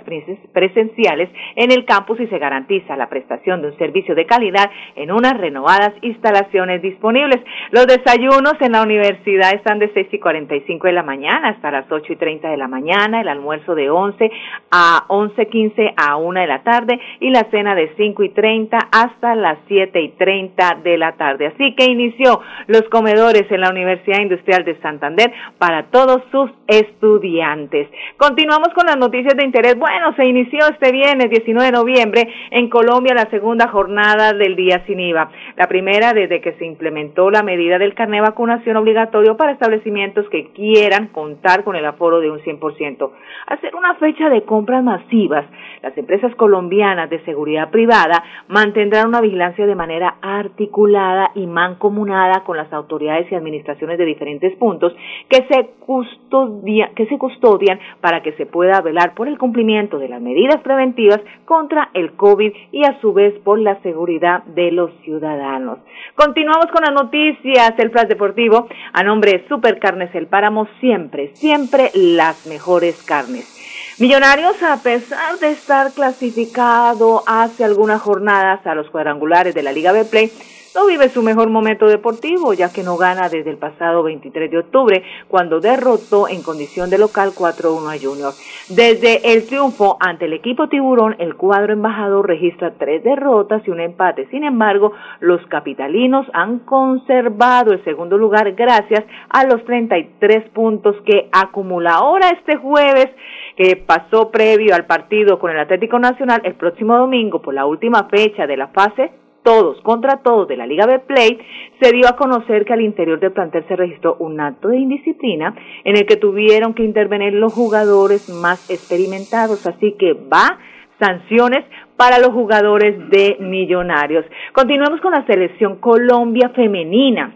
presenciales 0.54 1.30
en 1.56 1.72
el 1.72 1.86
campus 1.86 2.20
y 2.20 2.28
se 2.28 2.40
garantiza 2.40 2.98
la 2.98 3.10
prestación 3.10 3.62
de 3.62 3.68
un 3.70 3.78
servicio 3.78 4.16
de 4.16 4.26
calidad 4.26 4.72
en 4.96 5.12
unas 5.12 5.38
renovadas 5.38 5.94
instalaciones 6.02 6.82
disponibles. 6.82 7.44
Los 7.72 7.86
desayunos 8.08 8.54
en 8.62 8.72
la 8.72 8.84
universidad 8.84 9.54
están 9.54 9.80
de 9.80 9.92
6 9.94 10.08
y 10.14 10.20
45 10.20 10.88
de 10.88 10.94
la 10.94 11.04
mañana 11.04 11.50
hasta 11.50 11.72
las 11.72 11.92
8 11.92 12.14
y 12.14 12.16
30 12.16 12.50
de 12.50 12.56
la 12.56 12.70
mañana, 12.70 13.20
el 13.20 13.28
almuerzo 13.28 13.76
de 13.76 13.90
11 13.90 14.32
a 14.72 15.04
11.15 15.10 15.94
a 15.98 16.16
1 16.16 16.40
de 16.40 16.48
la 16.48 16.64
tarde 16.64 16.98
y 17.20 17.32
la 17.32 17.44
cena 17.52 17.76
de 17.76 17.92
5 17.98 18.24
y 18.24 18.30
30 18.30 18.78
hasta 18.94 19.36
las 19.36 19.58
7 19.68 20.00
y 20.00 20.10
30 20.10 20.78
de 20.86 20.98
la 20.98 21.18
tarde. 21.18 21.48
Así 21.48 21.76
que 21.76 21.92
inició 21.92 22.40
los 22.68 22.84
comedores 22.84 23.44
en 23.52 23.60
la 23.60 23.72
Universidad 23.72 24.22
Industrial 24.22 24.64
de 24.64 24.80
Santander 24.80 25.34
para 25.58 25.88
todos 25.88 26.22
sus 26.32 26.50
estudiantes. 26.68 27.90
Continuamos 28.16 28.70
con 28.74 28.86
las 28.86 28.96
noticias 28.96 29.36
de 29.36 29.44
interés. 29.44 29.78
Bueno, 29.78 30.16
se 30.16 30.26
inició 30.26 30.60
este 30.70 30.94
viernes 30.94 31.30
19 31.30 31.66
de 31.66 31.78
noviembre 31.78 32.34
en 32.52 32.70
Colombia 32.70 33.14
la 33.14 33.30
segunda 33.30 33.68
jornada 33.68 34.32
del 34.32 34.56
día 34.56 34.82
sin 34.88 34.98
IVA. 34.98 35.30
La 35.58 35.68
primera 35.68 36.14
desde 36.14 36.40
que 36.40 36.54
se 36.54 36.66
implementó 36.66 37.30
la 37.30 37.44
medida 37.44 37.78
del 37.78 37.97
carnet 37.98 38.22
de 38.22 38.30
vacunación 38.30 38.77
obligatorio 38.77 39.36
para 39.36 39.51
establecimientos 39.51 40.30
que 40.30 40.51
quieran 40.54 41.08
contar 41.08 41.63
con 41.63 41.75
el 41.75 41.86
aforo 41.86 42.20
de 42.20 42.30
un 42.30 42.39
100%. 42.39 43.12
Hacer 43.48 43.75
una 43.75 43.96
fecha 43.96 44.30
de 44.30 44.44
compras 44.44 44.84
masivas, 44.84 45.46
las 45.82 45.98
empresas 45.98 46.34
colombianas 46.36 47.10
de 47.10 47.24
seguridad 47.25 47.72
privada 47.72 48.24
mantendrán 48.48 49.08
una 49.08 49.20
vigilancia 49.20 49.66
de 49.66 49.75
manera 49.75 50.16
articulada 50.22 51.32
y 51.34 51.48
mancomunada 51.48 52.44
con 52.44 52.56
las 52.56 52.72
autoridades 52.72 53.32
y 53.32 53.36
administraciones 53.36 53.98
de 53.98 54.06
diferentes 54.06 54.56
puntos 54.58 54.96
que 55.27 55.48
se, 55.50 55.72
custodia, 55.80 56.92
que 56.96 57.08
se 57.08 57.18
custodian 57.18 57.80
para 58.00 58.22
que 58.22 58.34
se 58.34 58.46
pueda 58.46 58.80
velar 58.82 59.16
por 59.16 59.27
el 59.27 59.39
cumplimiento 59.39 59.98
de 59.98 60.10
las 60.10 60.22
medidas 60.22 60.62
preventivas 60.62 61.20
contra 61.46 61.89
el 61.94 62.13
COVID 62.13 62.54
y 62.72 62.86
a 62.86 63.00
su 63.01 63.13
vez 63.13 63.34
por 63.44 63.60
la 63.60 63.82
seguridad 63.82 64.44
de 64.44 64.72
los 64.72 64.92
ciudadanos. 65.04 65.80
Continuamos 66.16 66.68
con 66.68 66.84
las 66.84 66.94
noticias 66.94 67.74
del 67.77 67.91
Flash 67.91 68.07
Deportivo. 68.07 68.67
A 68.93 69.03
nombre 69.03 69.31
de 69.31 69.48
Supercarnes 69.48 70.13
El 70.13 70.27
Páramo, 70.27 70.67
siempre, 70.79 71.31
siempre 71.36 71.91
las 71.93 72.46
mejores 72.48 73.03
carnes. 73.03 73.53
Millonarios, 74.00 74.62
a 74.62 74.77
pesar 74.84 75.39
de 75.39 75.51
estar 75.51 75.91
clasificado 75.91 77.24
hace 77.25 77.63
algunas 77.63 78.01
jornadas 78.01 78.65
a 78.67 78.75
los 78.75 78.89
cuadrangulares 78.89 79.55
de 79.55 79.63
la 79.63 79.72
Liga 79.72 79.91
B 79.91 80.05
Play, 80.05 80.31
no 80.77 80.86
vive 80.86 81.10
su 81.10 81.24
mejor 81.24 81.50
momento 81.50 81.88
deportivo, 81.88 82.53
ya 82.53 82.72
que 82.72 82.84
no 82.84 82.98
gana 82.98 83.29
desde 83.29 83.50
el 83.50 83.57
pasado 83.57 84.03
23 84.03 84.51
de 84.51 84.60
octubre, 84.60 85.03
cuando 85.27 85.60
derrotó 85.60 86.27
en 86.27 86.43
condición 86.43 86.91
de 86.91 87.00
local 87.00 87.31
4-1 87.36 87.96
a 87.96 87.98
Junior. 88.00 88.31
Desde 88.69 89.34
el 89.34 89.48
triunfo 89.48 89.98
ante 90.00 90.25
el 90.25 90.34
equipo 90.34 90.69
Tiburón, 90.69 91.15
el 91.17 91.34
cuadro 91.34 91.74
embajador 91.74 92.27
registra 92.27 92.75
tres 92.77 93.03
derrotas 93.03 93.67
y 93.67 93.72
un 93.72 93.79
empate. 93.79 94.27
Sin 94.29 94.43
embargo, 94.43 94.91
los 95.19 95.43
capitalinos 95.48 96.27
han 96.34 96.60
conservado 96.60 97.74
el 97.74 97.84
segundo 97.84 98.15
lugar 98.15 98.51
gracias 98.51 99.03
a 99.29 99.46
los 99.48 99.65
33 99.65 100.48
puntos 100.51 100.96
que 101.07 101.27
acumula. 101.31 101.96
Ahora 101.96 102.29
este 102.29 102.55
jueves, 102.55 103.07
que 103.55 103.77
pasó 103.77 104.29
previo 104.29 104.75
al 104.75 104.86
partido 104.86 105.39
con 105.39 105.50
el 105.50 105.60
Atlético 105.60 105.98
Nacional, 105.98 106.41
el 106.43 106.53
próximo 106.53 106.96
domingo, 106.96 107.41
por 107.41 107.55
la 107.55 107.65
última 107.65 108.03
fecha 108.03 108.46
de 108.46 108.57
la 108.57 108.67
fase 108.67 109.26
todos 109.48 109.80
contra 109.82 110.18
todos 110.18 110.46
de 110.50 110.58
la 110.58 110.68
Liga 110.68 110.86
B 110.86 111.00
Play, 111.00 111.39
se 111.82 111.94
dio 111.94 112.06
a 112.10 112.18
conocer 112.18 112.66
que 112.66 112.74
al 112.74 112.82
interior 112.82 113.18
del 113.18 113.32
plantel 113.32 113.63
se 113.70 113.77
registró 113.77 114.18
un 114.20 114.42
acto 114.42 114.68
de 114.68 114.77
indisciplina 114.77 115.56
en 115.86 115.96
el 115.96 116.06
que 116.06 116.18
tuvieron 116.18 116.74
que 116.74 116.84
intervenir 116.84 117.32
los 117.32 117.54
jugadores 117.54 118.27
más 118.27 118.70
experimentados, 118.70 119.66
así 119.66 119.94
que 119.94 120.12
va 120.12 120.60
sanciones 121.00 121.63
para 121.96 122.20
los 122.20 122.32
jugadores 122.32 123.10
de 123.10 123.38
Millonarios. 123.39 124.25
Continuamos 124.51 125.00
con 125.00 125.13
la 125.13 125.25
selección 125.25 125.77
Colombia 125.77 126.50
femenina. 126.50 127.34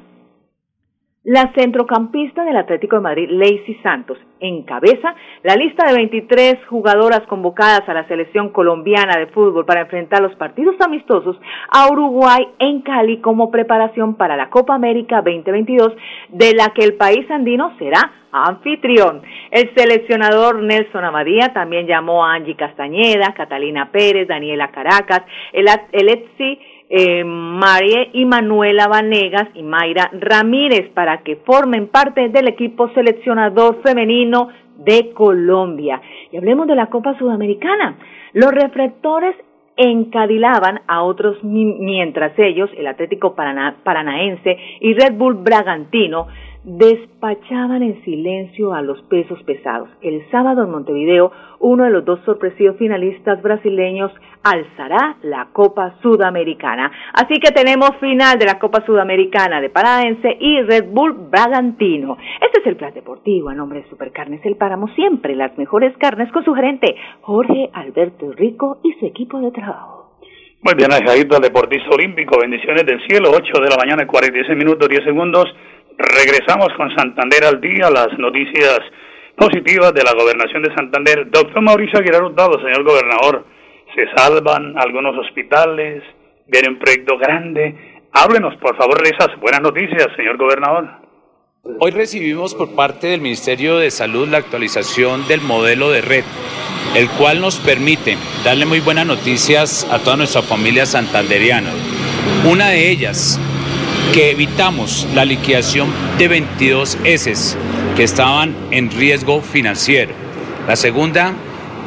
La 1.23 1.53
centrocampista 1.53 2.43
del 2.43 2.57
Atlético 2.57 2.95
de 2.95 3.03
Madrid, 3.03 3.29
Lacey 3.29 3.77
Santos, 3.83 4.17
encabeza 4.39 5.13
la 5.43 5.53
lista 5.55 5.85
de 5.85 5.93
23 5.93 6.65
jugadoras 6.65 7.21
convocadas 7.27 7.87
a 7.87 7.93
la 7.93 8.07
selección 8.07 8.49
colombiana 8.49 9.19
de 9.19 9.27
fútbol 9.27 9.63
para 9.63 9.81
enfrentar 9.81 10.19
los 10.23 10.33
partidos 10.33 10.75
amistosos 10.79 11.39
a 11.69 11.91
Uruguay 11.91 12.47
en 12.57 12.81
Cali 12.81 13.21
como 13.21 13.51
preparación 13.51 14.15
para 14.15 14.35
la 14.35 14.49
Copa 14.49 14.73
América 14.73 15.17
2022, 15.17 15.93
de 16.29 16.55
la 16.55 16.69
que 16.73 16.85
el 16.85 16.95
país 16.95 17.29
andino 17.29 17.77
será 17.77 17.99
anfitrión. 18.31 19.21
El 19.51 19.71
seleccionador 19.75 20.63
Nelson 20.63 21.03
Amadía 21.03 21.53
también 21.53 21.85
llamó 21.85 22.25
a 22.25 22.33
Angie 22.33 22.55
Castañeda, 22.55 23.35
Catalina 23.35 23.91
Pérez, 23.91 24.27
Daniela 24.27 24.71
Caracas, 24.71 25.21
el, 25.53 25.67
el 25.91 26.09
eh, 26.93 27.23
María 27.23 28.09
y 28.11 28.25
Manuela 28.25 28.89
Vanegas 28.89 29.47
y 29.55 29.63
Mayra 29.63 30.11
Ramírez 30.11 30.89
para 30.93 31.19
que 31.19 31.37
formen 31.37 31.87
parte 31.87 32.27
del 32.27 32.49
equipo 32.49 32.89
seleccionador 32.89 33.81
femenino 33.81 34.49
de 34.75 35.13
Colombia. 35.13 36.01
Y 36.33 36.37
hablemos 36.37 36.67
de 36.67 36.75
la 36.75 36.87
Copa 36.87 37.17
Sudamericana. 37.17 37.97
Los 38.33 38.51
reflectores 38.51 39.37
encadilaban 39.77 40.81
a 40.87 41.03
otros 41.03 41.41
mientras 41.43 42.37
ellos, 42.37 42.69
el 42.77 42.87
Atlético 42.87 43.35
Paranaense 43.35 44.57
y 44.81 44.93
Red 44.93 45.13
Bull 45.13 45.35
Bragantino, 45.35 46.27
despachaban 46.63 47.81
en 47.81 48.03
silencio 48.03 48.73
a 48.73 48.81
los 48.81 49.01
pesos 49.03 49.41
pesados. 49.43 49.89
El 50.01 50.29
sábado 50.29 50.63
en 50.63 50.71
Montevideo, 50.71 51.31
uno 51.59 51.85
de 51.85 51.89
los 51.89 52.05
dos 52.05 52.19
sorpresivos 52.25 52.77
finalistas 52.77 53.41
brasileños 53.41 54.11
alzará 54.43 55.17
la 55.23 55.49
Copa 55.53 55.95
Sudamericana. 56.01 56.91
Así 57.13 57.39
que 57.39 57.51
tenemos 57.51 57.91
final 57.99 58.37
de 58.37 58.45
la 58.45 58.59
Copa 58.59 58.85
Sudamericana 58.85 59.59
de 59.59 59.69
Paraense 59.69 60.37
y 60.39 60.61
Red 60.61 60.85
Bull 60.91 61.29
Bragantino. 61.29 62.17
Este 62.41 62.61
es 62.61 62.67
el 62.67 62.75
plan 62.75 62.93
deportivo 62.93 63.49
a 63.49 63.55
nombre 63.55 63.81
de 63.81 63.89
Supercarnes 63.89 64.41
El 64.45 64.57
Páramo, 64.57 64.87
siempre 64.89 65.35
las 65.35 65.57
mejores 65.57 65.95
carnes 65.97 66.31
con 66.31 66.43
su 66.43 66.53
gerente 66.53 66.95
Jorge 67.21 67.69
Alberto 67.73 68.31
Rico 68.33 68.79
y 68.83 68.93
su 68.93 69.05
equipo 69.05 69.39
de 69.39 69.51
trabajo. 69.51 70.01
Muy 70.63 70.75
bien, 70.75 70.93
Alejandro, 70.93 71.39
deportista 71.39 71.89
olímpico, 71.89 72.37
bendiciones 72.39 72.85
del 72.85 73.01
cielo, 73.07 73.31
8 73.33 73.61
de 73.63 73.69
la 73.69 73.77
mañana, 73.77 74.05
46 74.05 74.55
minutos, 74.55 74.87
10 74.87 75.03
segundos. 75.05 75.45
Regresamos 75.97 76.69
con 76.77 76.95
Santander 76.95 77.45
al 77.45 77.61
día, 77.61 77.89
las 77.89 78.17
noticias 78.17 78.79
positivas 79.35 79.93
de 79.93 80.03
la 80.03 80.13
gobernación 80.13 80.63
de 80.63 80.73
Santander. 80.75 81.29
Doctor 81.29 81.61
Mauricio 81.61 81.99
Aguilar 81.99 82.23
Hurtado, 82.23 82.59
señor 82.59 82.83
gobernador, 82.83 83.45
se 83.95 84.05
salvan 84.15 84.77
algunos 84.77 85.17
hospitales, 85.17 86.03
viene 86.47 86.69
un 86.69 86.79
proyecto 86.79 87.17
grande. 87.17 87.75
Háblenos, 88.13 88.55
por 88.57 88.75
favor, 88.77 89.01
de 89.01 89.09
esas 89.09 89.39
buenas 89.39 89.61
noticias, 89.61 90.07
señor 90.15 90.37
gobernador. 90.37 91.01
Hoy 91.79 91.91
recibimos 91.91 92.55
por 92.55 92.73
parte 92.75 93.07
del 93.07 93.21
Ministerio 93.21 93.77
de 93.77 93.91
Salud 93.91 94.27
la 94.27 94.39
actualización 94.39 95.27
del 95.27 95.41
modelo 95.41 95.91
de 95.91 96.01
red, 96.01 96.23
el 96.95 97.07
cual 97.11 97.39
nos 97.39 97.59
permite 97.59 98.17
darle 98.43 98.65
muy 98.65 98.79
buenas 98.79 99.05
noticias 99.05 99.87
a 99.91 99.99
toda 99.99 100.17
nuestra 100.17 100.41
familia 100.41 100.87
santanderiana. 100.87 101.69
Una 102.49 102.69
de 102.69 102.89
ellas, 102.89 103.39
que 104.13 104.31
evitamos 104.31 105.07
la 105.13 105.25
liquidación 105.25 105.89
de 106.17 106.27
22 106.27 106.97
S 107.03 107.33
que 107.95 108.03
estaban 108.03 108.55
en 108.71 108.91
riesgo 108.91 109.41
financiero. 109.41 110.13
La 110.67 110.75
segunda, 110.75 111.33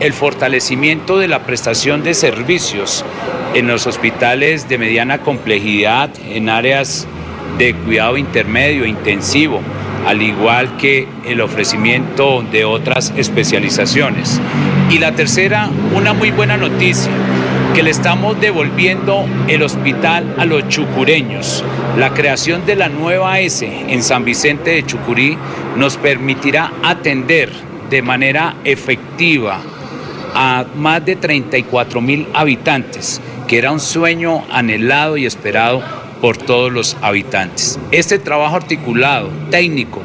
el 0.00 0.12
fortalecimiento 0.12 1.18
de 1.18 1.28
la 1.28 1.44
prestación 1.44 2.02
de 2.02 2.14
servicios 2.14 3.04
en 3.54 3.68
los 3.68 3.86
hospitales 3.86 4.68
de 4.68 4.78
mediana 4.78 5.18
complejidad, 5.18 6.10
en 6.28 6.48
áreas 6.48 7.06
de 7.58 7.74
cuidado 7.74 8.16
intermedio 8.16 8.84
e 8.84 8.88
intensivo, 8.88 9.60
al 10.06 10.22
igual 10.22 10.76
que 10.76 11.06
el 11.24 11.40
ofrecimiento 11.40 12.44
de 12.50 12.64
otras 12.64 13.12
especializaciones. 13.16 14.40
Y 14.90 14.98
la 14.98 15.12
tercera, 15.12 15.70
una 15.94 16.12
muy 16.12 16.30
buena 16.30 16.56
noticia, 16.56 17.12
que 17.74 17.82
le 17.82 17.90
estamos 17.90 18.40
devolviendo 18.40 19.26
el 19.48 19.64
hospital 19.64 20.36
a 20.38 20.44
los 20.44 20.68
chucureños. 20.68 21.64
La 21.98 22.14
creación 22.14 22.64
de 22.66 22.76
la 22.76 22.88
nueva 22.88 23.40
S 23.40 23.66
en 23.66 24.02
San 24.04 24.24
Vicente 24.24 24.70
de 24.70 24.86
Chucurí 24.86 25.36
nos 25.76 25.96
permitirá 25.96 26.72
atender 26.84 27.50
de 27.90 28.00
manera 28.00 28.54
efectiva 28.62 29.60
a 30.34 30.66
más 30.76 31.04
de 31.04 31.16
34 31.16 32.00
mil 32.00 32.28
habitantes, 32.32 33.20
que 33.48 33.58
era 33.58 33.72
un 33.72 33.80
sueño 33.80 34.44
anhelado 34.52 35.16
y 35.16 35.26
esperado 35.26 35.82
por 36.20 36.36
todos 36.36 36.72
los 36.72 36.96
habitantes. 37.02 37.80
Este 37.90 38.20
trabajo 38.20 38.54
articulado, 38.54 39.30
técnico, 39.50 40.00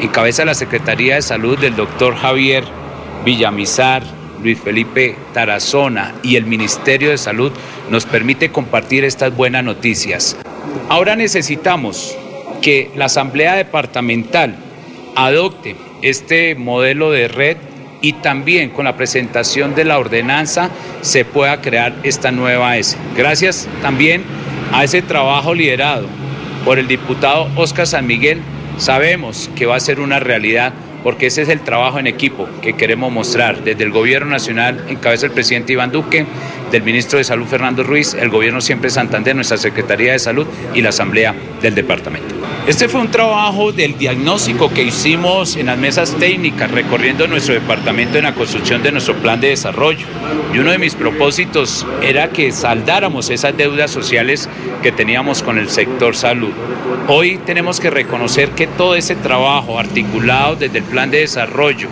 en 0.00 0.08
cabeza 0.08 0.42
de 0.42 0.46
la 0.46 0.54
Secretaría 0.54 1.14
de 1.14 1.22
Salud 1.22 1.56
del 1.56 1.76
doctor 1.76 2.16
Javier 2.16 2.64
Villamizar, 3.24 4.02
Luis 4.42 4.58
Felipe 4.58 5.16
Tarazona 5.32 6.14
y 6.22 6.36
el 6.36 6.46
Ministerio 6.46 7.10
de 7.10 7.18
Salud 7.18 7.52
nos 7.90 8.06
permite 8.06 8.50
compartir 8.50 9.04
estas 9.04 9.34
buenas 9.34 9.64
noticias. 9.64 10.36
Ahora 10.88 11.16
necesitamos 11.16 12.16
que 12.60 12.90
la 12.96 13.06
Asamblea 13.06 13.54
Departamental 13.54 14.56
adopte 15.16 15.76
este 16.02 16.54
modelo 16.54 17.10
de 17.10 17.28
red 17.28 17.56
y 18.00 18.14
también 18.14 18.70
con 18.70 18.84
la 18.84 18.96
presentación 18.96 19.74
de 19.74 19.84
la 19.84 19.98
ordenanza 19.98 20.70
se 21.02 21.24
pueda 21.24 21.60
crear 21.60 21.94
esta 22.02 22.32
nueva 22.32 22.76
S. 22.76 22.96
Gracias 23.16 23.68
también 23.80 24.24
a 24.72 24.84
ese 24.84 25.02
trabajo 25.02 25.54
liderado 25.54 26.06
por 26.64 26.78
el 26.78 26.86
diputado 26.86 27.48
Oscar 27.56 27.86
San 27.86 28.06
Miguel, 28.06 28.40
sabemos 28.78 29.50
que 29.56 29.66
va 29.66 29.76
a 29.76 29.80
ser 29.80 30.00
una 30.00 30.20
realidad 30.20 30.72
porque 31.02 31.26
ese 31.26 31.42
es 31.42 31.48
el 31.48 31.60
trabajo 31.60 31.98
en 31.98 32.06
equipo 32.06 32.48
que 32.60 32.74
queremos 32.74 33.12
mostrar 33.12 33.62
desde 33.64 33.84
el 33.84 33.90
Gobierno 33.90 34.30
Nacional, 34.30 34.84
en 34.88 34.96
cabeza 34.96 35.26
del 35.26 35.32
presidente 35.32 35.72
Iván 35.72 35.90
Duque, 35.90 36.26
del 36.72 36.82
ministro 36.82 37.18
de 37.18 37.24
Salud 37.24 37.46
Fernando 37.46 37.84
Ruiz, 37.84 38.14
el 38.14 38.30
Gobierno 38.30 38.60
Siempre 38.60 38.88
Santander, 38.88 39.36
nuestra 39.36 39.58
Secretaría 39.58 40.12
de 40.12 40.18
Salud 40.18 40.46
y 40.74 40.80
la 40.80 40.88
Asamblea 40.88 41.34
del 41.60 41.74
Departamento. 41.74 42.34
Este 42.66 42.88
fue 42.88 43.02
un 43.02 43.10
trabajo 43.10 43.72
del 43.72 43.98
diagnóstico 43.98 44.72
que 44.72 44.82
hicimos 44.82 45.56
en 45.56 45.66
las 45.66 45.76
mesas 45.76 46.16
técnicas, 46.18 46.70
recorriendo 46.70 47.26
nuestro 47.26 47.54
departamento 47.54 48.16
en 48.18 48.24
la 48.24 48.34
construcción 48.34 48.82
de 48.82 48.90
nuestro 48.90 49.14
plan 49.16 49.40
de 49.40 49.48
desarrollo. 49.48 50.06
Y 50.54 50.58
uno 50.58 50.70
de 50.70 50.78
mis 50.78 50.94
propósitos 50.94 51.86
era 52.00 52.30
que 52.30 52.50
saldáramos 52.52 53.30
esas 53.30 53.56
deudas 53.56 53.90
sociales 53.90 54.48
que 54.82 54.92
teníamos 54.92 55.42
con 55.42 55.58
el 55.58 55.68
sector 55.68 56.16
salud. 56.16 56.52
Hoy 57.06 57.38
tenemos 57.44 57.80
que 57.80 57.90
reconocer 57.90 58.50
que 58.50 58.66
todo 58.66 58.94
ese 58.94 59.14
trabajo 59.16 59.78
articulado 59.78 60.56
desde 60.56 60.78
el 60.78 60.84
plan 60.84 61.10
de 61.10 61.18
desarrollo 61.18 61.88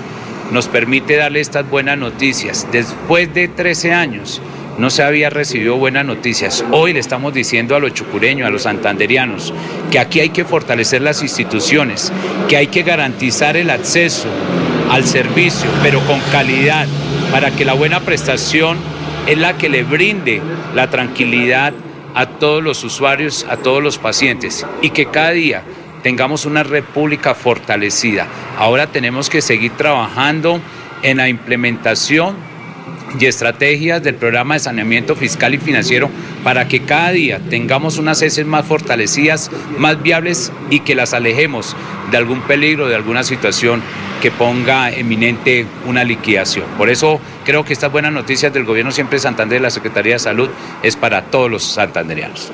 nos 0.52 0.68
permite 0.68 1.16
darle 1.16 1.40
estas 1.40 1.68
buenas 1.68 1.98
noticias. 1.98 2.66
Después 2.72 3.32
de 3.34 3.48
13 3.48 3.92
años, 3.92 4.40
no 4.80 4.88
se 4.88 5.02
había 5.02 5.28
recibido 5.28 5.76
buenas 5.76 6.06
noticias. 6.06 6.64
Hoy 6.70 6.94
le 6.94 7.00
estamos 7.00 7.34
diciendo 7.34 7.76
a 7.76 7.80
los 7.80 7.92
chucureños, 7.92 8.48
a 8.48 8.50
los 8.50 8.62
santanderianos, 8.62 9.52
que 9.90 9.98
aquí 9.98 10.20
hay 10.20 10.30
que 10.30 10.46
fortalecer 10.46 11.02
las 11.02 11.20
instituciones, 11.20 12.10
que 12.48 12.56
hay 12.56 12.68
que 12.68 12.82
garantizar 12.82 13.58
el 13.58 13.68
acceso 13.68 14.26
al 14.90 15.04
servicio, 15.04 15.70
pero 15.82 16.00
con 16.06 16.18
calidad, 16.32 16.86
para 17.30 17.50
que 17.50 17.66
la 17.66 17.74
buena 17.74 18.00
prestación 18.00 18.78
es 19.26 19.36
la 19.36 19.58
que 19.58 19.68
le 19.68 19.82
brinde 19.82 20.40
la 20.74 20.88
tranquilidad 20.88 21.74
a 22.14 22.24
todos 22.24 22.62
los 22.62 22.82
usuarios, 22.82 23.46
a 23.50 23.58
todos 23.58 23.82
los 23.82 23.98
pacientes, 23.98 24.64
y 24.80 24.90
que 24.90 25.04
cada 25.10 25.32
día 25.32 25.62
tengamos 26.02 26.46
una 26.46 26.62
república 26.62 27.34
fortalecida. 27.34 28.26
Ahora 28.56 28.86
tenemos 28.86 29.28
que 29.28 29.42
seguir 29.42 29.72
trabajando 29.72 30.58
en 31.02 31.18
la 31.18 31.28
implementación 31.28 32.49
y 33.18 33.26
estrategias 33.26 34.02
del 34.02 34.14
programa 34.14 34.54
de 34.54 34.60
saneamiento 34.60 35.16
fiscal 35.16 35.54
y 35.54 35.58
financiero 35.58 36.10
para 36.44 36.68
que 36.68 36.84
cada 36.84 37.10
día 37.10 37.40
tengamos 37.50 37.98
unas 37.98 38.22
heces 38.22 38.46
más 38.46 38.66
fortalecidas, 38.66 39.50
más 39.78 40.02
viables 40.02 40.52
y 40.70 40.80
que 40.80 40.94
las 40.94 41.14
alejemos 41.14 41.76
de 42.10 42.16
algún 42.16 42.40
peligro, 42.42 42.88
de 42.88 42.94
alguna 42.94 43.22
situación 43.22 43.82
que 44.20 44.30
ponga 44.30 44.90
eminente 44.90 45.66
una 45.86 46.04
liquidación. 46.04 46.66
Por 46.76 46.88
eso 46.88 47.20
creo 47.44 47.64
que 47.64 47.72
estas 47.72 47.90
buenas 47.90 48.12
noticias 48.12 48.52
del 48.52 48.64
Gobierno 48.64 48.90
siempre 48.92 49.16
de 49.16 49.20
Santander 49.20 49.60
y 49.60 49.62
la 49.62 49.70
Secretaría 49.70 50.14
de 50.14 50.18
Salud 50.18 50.50
es 50.82 50.96
para 50.96 51.22
todos 51.22 51.50
los 51.50 51.62
santanderianos. 51.62 52.52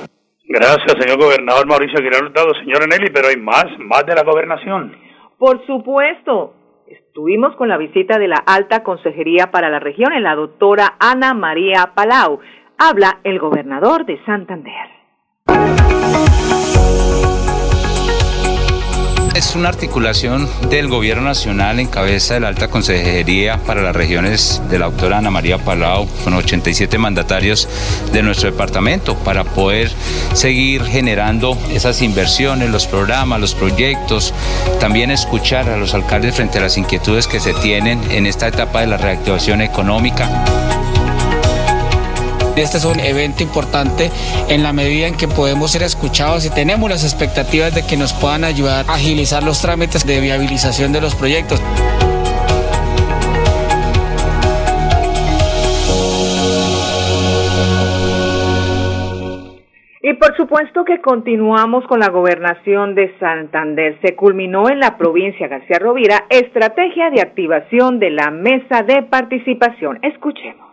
Gracias, 0.48 0.94
señor 1.00 1.18
gobernador 1.18 1.66
Mauricio 1.66 1.98
Aguilar 1.98 2.24
Hurtado. 2.24 2.54
Señor 2.54 2.88
Nelly, 2.88 3.10
pero 3.12 3.28
hay 3.28 3.36
más, 3.36 3.66
más 3.78 4.06
de 4.06 4.14
la 4.14 4.22
gobernación. 4.22 4.96
Por 5.38 5.64
supuesto, 5.66 6.54
Estuvimos 6.86 7.56
con 7.56 7.68
la 7.68 7.78
visita 7.78 8.18
de 8.18 8.28
la 8.28 8.36
Alta 8.36 8.84
Consejería 8.84 9.50
para 9.50 9.68
la 9.70 9.80
Región 9.80 10.12
en 10.12 10.22
la 10.22 10.36
doctora 10.36 10.94
Ana 11.00 11.34
María 11.34 11.92
Palau. 11.96 12.38
Habla 12.78 13.18
el 13.24 13.40
gobernador 13.40 14.06
de 14.06 14.22
Santander. 14.24 14.90
Es 19.36 19.54
una 19.54 19.68
articulación 19.68 20.48
del 20.70 20.88
Gobierno 20.88 21.24
Nacional 21.24 21.78
en 21.78 21.88
cabeza 21.88 22.32
de 22.32 22.40
la 22.40 22.48
Alta 22.48 22.68
Consejería 22.68 23.58
para 23.58 23.82
las 23.82 23.94
regiones 23.94 24.62
de 24.70 24.78
la 24.78 24.86
doctora 24.86 25.18
Ana 25.18 25.30
María 25.30 25.58
Palau, 25.58 26.08
con 26.24 26.32
87 26.32 26.96
mandatarios 26.96 27.68
de 28.14 28.22
nuestro 28.22 28.50
departamento, 28.50 29.14
para 29.14 29.44
poder 29.44 29.92
seguir 30.32 30.84
generando 30.84 31.58
esas 31.70 32.00
inversiones, 32.00 32.70
los 32.70 32.86
programas, 32.86 33.38
los 33.38 33.54
proyectos, 33.54 34.32
también 34.80 35.10
escuchar 35.10 35.68
a 35.68 35.76
los 35.76 35.92
alcaldes 35.92 36.34
frente 36.34 36.56
a 36.56 36.62
las 36.62 36.78
inquietudes 36.78 37.26
que 37.26 37.38
se 37.38 37.52
tienen 37.52 38.00
en 38.10 38.24
esta 38.24 38.48
etapa 38.48 38.80
de 38.80 38.86
la 38.86 38.96
reactivación 38.96 39.60
económica. 39.60 40.65
Este 42.56 42.78
es 42.78 42.86
un 42.86 42.98
evento 43.00 43.42
importante 43.42 44.10
en 44.48 44.62
la 44.62 44.72
medida 44.72 45.06
en 45.06 45.14
que 45.14 45.28
podemos 45.28 45.72
ser 45.72 45.82
escuchados 45.82 46.46
y 46.46 46.50
tenemos 46.50 46.88
las 46.88 47.04
expectativas 47.04 47.74
de 47.74 47.86
que 47.86 47.98
nos 47.98 48.14
puedan 48.14 48.44
ayudar 48.44 48.86
a 48.88 48.94
agilizar 48.94 49.42
los 49.42 49.60
trámites 49.60 50.06
de 50.06 50.20
viabilización 50.22 50.90
de 50.90 51.02
los 51.02 51.14
proyectos. 51.14 51.62
Y 60.00 60.14
por 60.14 60.34
supuesto 60.36 60.84
que 60.86 61.02
continuamos 61.02 61.84
con 61.86 62.00
la 62.00 62.08
gobernación 62.08 62.94
de 62.94 63.12
Santander. 63.18 63.98
Se 64.00 64.14
culminó 64.14 64.70
en 64.70 64.80
la 64.80 64.96
provincia 64.96 65.46
García 65.46 65.78
Rovira 65.78 66.24
estrategia 66.30 67.10
de 67.10 67.20
activación 67.20 67.98
de 67.98 68.10
la 68.10 68.30
mesa 68.30 68.82
de 68.82 69.02
participación. 69.02 69.98
Escuchemos. 70.02 70.65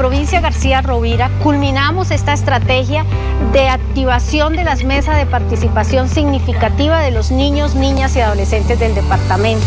Provincia 0.00 0.40
García 0.40 0.82
Rovira 0.82 1.30
culminamos 1.42 2.10
esta 2.10 2.32
estrategia 2.32 3.04
de 3.52 3.68
activación 3.68 4.54
de 4.54 4.64
las 4.64 4.84
mesas 4.84 5.16
de 5.16 5.26
participación 5.26 6.08
significativa 6.08 7.00
de 7.00 7.10
los 7.10 7.30
niños, 7.30 7.74
niñas 7.74 8.16
y 8.16 8.20
adolescentes 8.20 8.78
del 8.78 8.94
departamento. 8.94 9.66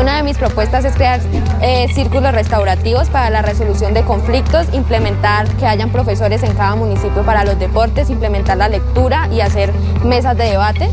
Una 0.00 0.16
de 0.16 0.22
mis 0.22 0.36
propuestas 0.36 0.84
es 0.84 0.94
crear 0.94 1.20
eh, 1.62 1.88
círculos 1.94 2.32
restaurativos 2.32 3.08
para 3.08 3.30
la 3.30 3.42
resolución 3.42 3.94
de 3.94 4.02
conflictos, 4.02 4.66
implementar 4.72 5.48
que 5.56 5.66
hayan 5.66 5.90
profesores 5.90 6.42
en 6.42 6.54
cada 6.54 6.74
municipio 6.74 7.22
para 7.22 7.44
los 7.44 7.58
deportes, 7.58 8.10
implementar 8.10 8.56
la 8.56 8.68
lectura 8.68 9.28
y 9.32 9.40
hacer 9.40 9.72
mesas 10.04 10.36
de 10.36 10.44
debate. 10.44 10.90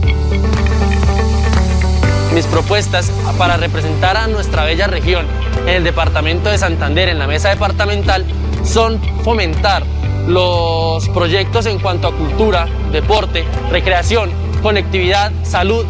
Mis 2.33 2.45
propuestas 2.45 3.11
para 3.37 3.57
representar 3.57 4.15
a 4.15 4.27
nuestra 4.27 4.63
bella 4.63 4.87
región 4.87 5.25
en 5.65 5.75
el 5.75 5.83
departamento 5.83 6.49
de 6.49 6.57
Santander, 6.57 7.09
en 7.09 7.19
la 7.19 7.27
mesa 7.27 7.49
departamental, 7.49 8.25
son 8.63 9.01
fomentar 9.23 9.83
los 10.27 11.07
proyectos 11.09 11.65
en 11.65 11.79
cuanto 11.79 12.07
a 12.07 12.15
cultura, 12.15 12.67
deporte, 12.91 13.45
recreación, 13.69 14.29
conectividad, 14.61 15.31
salud, 15.43 15.85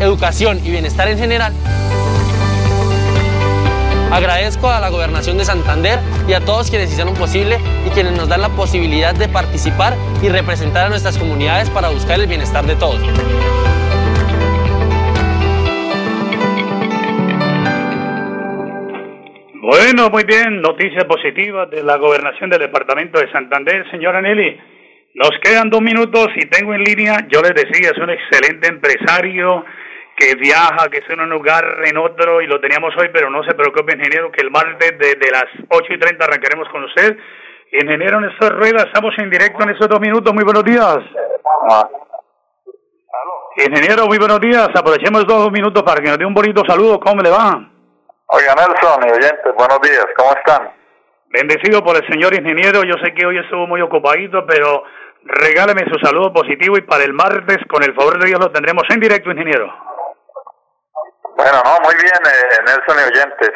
educación 0.00 0.60
y 0.64 0.70
bienestar 0.70 1.08
en 1.08 1.18
general. 1.18 1.52
Agradezco 4.10 4.70
a 4.70 4.80
la 4.80 4.88
Gobernación 4.88 5.36
de 5.36 5.44
Santander 5.44 5.98
y 6.28 6.32
a 6.32 6.40
todos 6.40 6.70
quienes 6.70 6.90
hicieron 6.90 7.14
posible 7.14 7.58
y 7.86 7.90
quienes 7.90 8.16
nos 8.16 8.28
dan 8.28 8.40
la 8.40 8.50
posibilidad 8.50 9.14
de 9.14 9.28
participar 9.28 9.96
y 10.22 10.28
representar 10.28 10.86
a 10.86 10.88
nuestras 10.88 11.18
comunidades 11.18 11.70
para 11.70 11.88
buscar 11.88 12.20
el 12.20 12.26
bienestar 12.26 12.66
de 12.66 12.76
todos. 12.76 13.00
Bueno, 19.66 20.10
muy 20.10 20.22
bien, 20.22 20.62
noticias 20.62 21.04
positivas 21.06 21.68
de 21.70 21.82
la 21.82 21.96
gobernación 21.96 22.48
del 22.48 22.60
departamento 22.60 23.18
de 23.18 23.28
Santander, 23.32 23.84
señora 23.90 24.22
Nelly. 24.22 24.56
Nos 25.14 25.32
quedan 25.42 25.70
dos 25.70 25.82
minutos 25.82 26.28
y 26.36 26.46
tengo 26.46 26.72
en 26.72 26.84
línea, 26.84 27.26
yo 27.26 27.42
les 27.42 27.50
decía, 27.52 27.90
es 27.90 27.98
un 27.98 28.10
excelente 28.10 28.68
empresario 28.68 29.64
que 30.16 30.36
viaja, 30.36 30.86
que 30.88 30.98
es 30.98 31.10
en 31.10 31.18
un 31.18 31.30
lugar, 31.30 31.64
en 31.84 31.98
otro, 31.98 32.40
y 32.40 32.46
lo 32.46 32.60
teníamos 32.60 32.94
hoy, 32.96 33.08
pero 33.12 33.28
no 33.28 33.42
se 33.42 33.54
preocupe, 33.54 33.96
ingeniero, 33.96 34.30
que 34.30 34.42
el 34.42 34.52
martes 34.52 34.94
desde 35.00 35.32
las 35.32 35.46
8 35.68 35.94
y 35.94 35.98
30 35.98 36.24
arrancaremos 36.24 36.68
con 36.68 36.84
usted. 36.84 37.16
Ingeniero 37.72 38.20
Néstor 38.20 38.54
Rueda, 38.54 38.84
estamos 38.84 39.18
en 39.18 39.30
directo 39.30 39.64
en 39.64 39.70
estos 39.70 39.88
dos 39.88 39.98
minutos, 39.98 40.32
muy 40.32 40.44
buenos 40.44 40.62
días. 40.62 40.98
Ingeniero, 43.66 44.06
muy 44.06 44.18
buenos 44.18 44.40
días, 44.40 44.68
aprovechemos 44.72 45.26
dos 45.26 45.50
minutos 45.50 45.82
para 45.82 46.00
que 46.00 46.08
nos 46.08 46.18
dé 46.18 46.24
un 46.24 46.34
bonito 46.34 46.62
saludo, 46.64 47.00
¿cómo 47.00 47.20
le 47.20 47.30
va? 47.30 47.75
Oiga, 48.28 48.54
Nelson 48.56 49.06
y 49.06 49.12
oyentes, 49.12 49.54
buenos 49.54 49.80
días, 49.82 50.04
¿cómo 50.16 50.32
están? 50.32 50.72
Bendecido 51.26 51.84
por 51.84 51.94
el 51.94 52.04
señor 52.10 52.34
ingeniero, 52.34 52.82
yo 52.82 52.94
sé 53.04 53.14
que 53.14 53.24
hoy 53.24 53.38
estuvo 53.38 53.68
muy 53.68 53.80
ocupadito, 53.80 54.44
pero 54.46 54.82
regáleme 55.22 55.84
su 55.88 55.96
saludo 56.04 56.32
positivo 56.32 56.76
y 56.76 56.80
para 56.80 57.04
el 57.04 57.12
martes, 57.12 57.58
con 57.70 57.84
el 57.84 57.94
favor 57.94 58.18
de 58.18 58.26
Dios, 58.26 58.40
lo 58.40 58.50
tendremos 58.50 58.82
en 58.90 58.98
directo, 58.98 59.30
ingeniero. 59.30 59.72
Bueno, 61.36 61.62
no, 61.64 61.78
muy 61.84 61.94
bien, 61.94 62.18
eh, 62.26 62.58
Nelson 62.66 62.96
y 62.98 63.16
oyentes. 63.16 63.50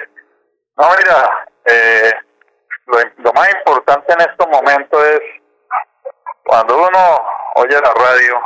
No, 0.77 0.89
mira, 0.97 1.49
eh, 1.65 2.13
lo, 2.87 3.33
más 3.33 3.53
importante 3.53 4.13
en 4.13 4.21
estos 4.21 4.47
momentos 4.49 5.05
es 5.05 5.21
cuando 6.45 6.77
uno 6.77 7.29
oye 7.57 7.75
la 7.75 7.93
radio, 7.93 8.41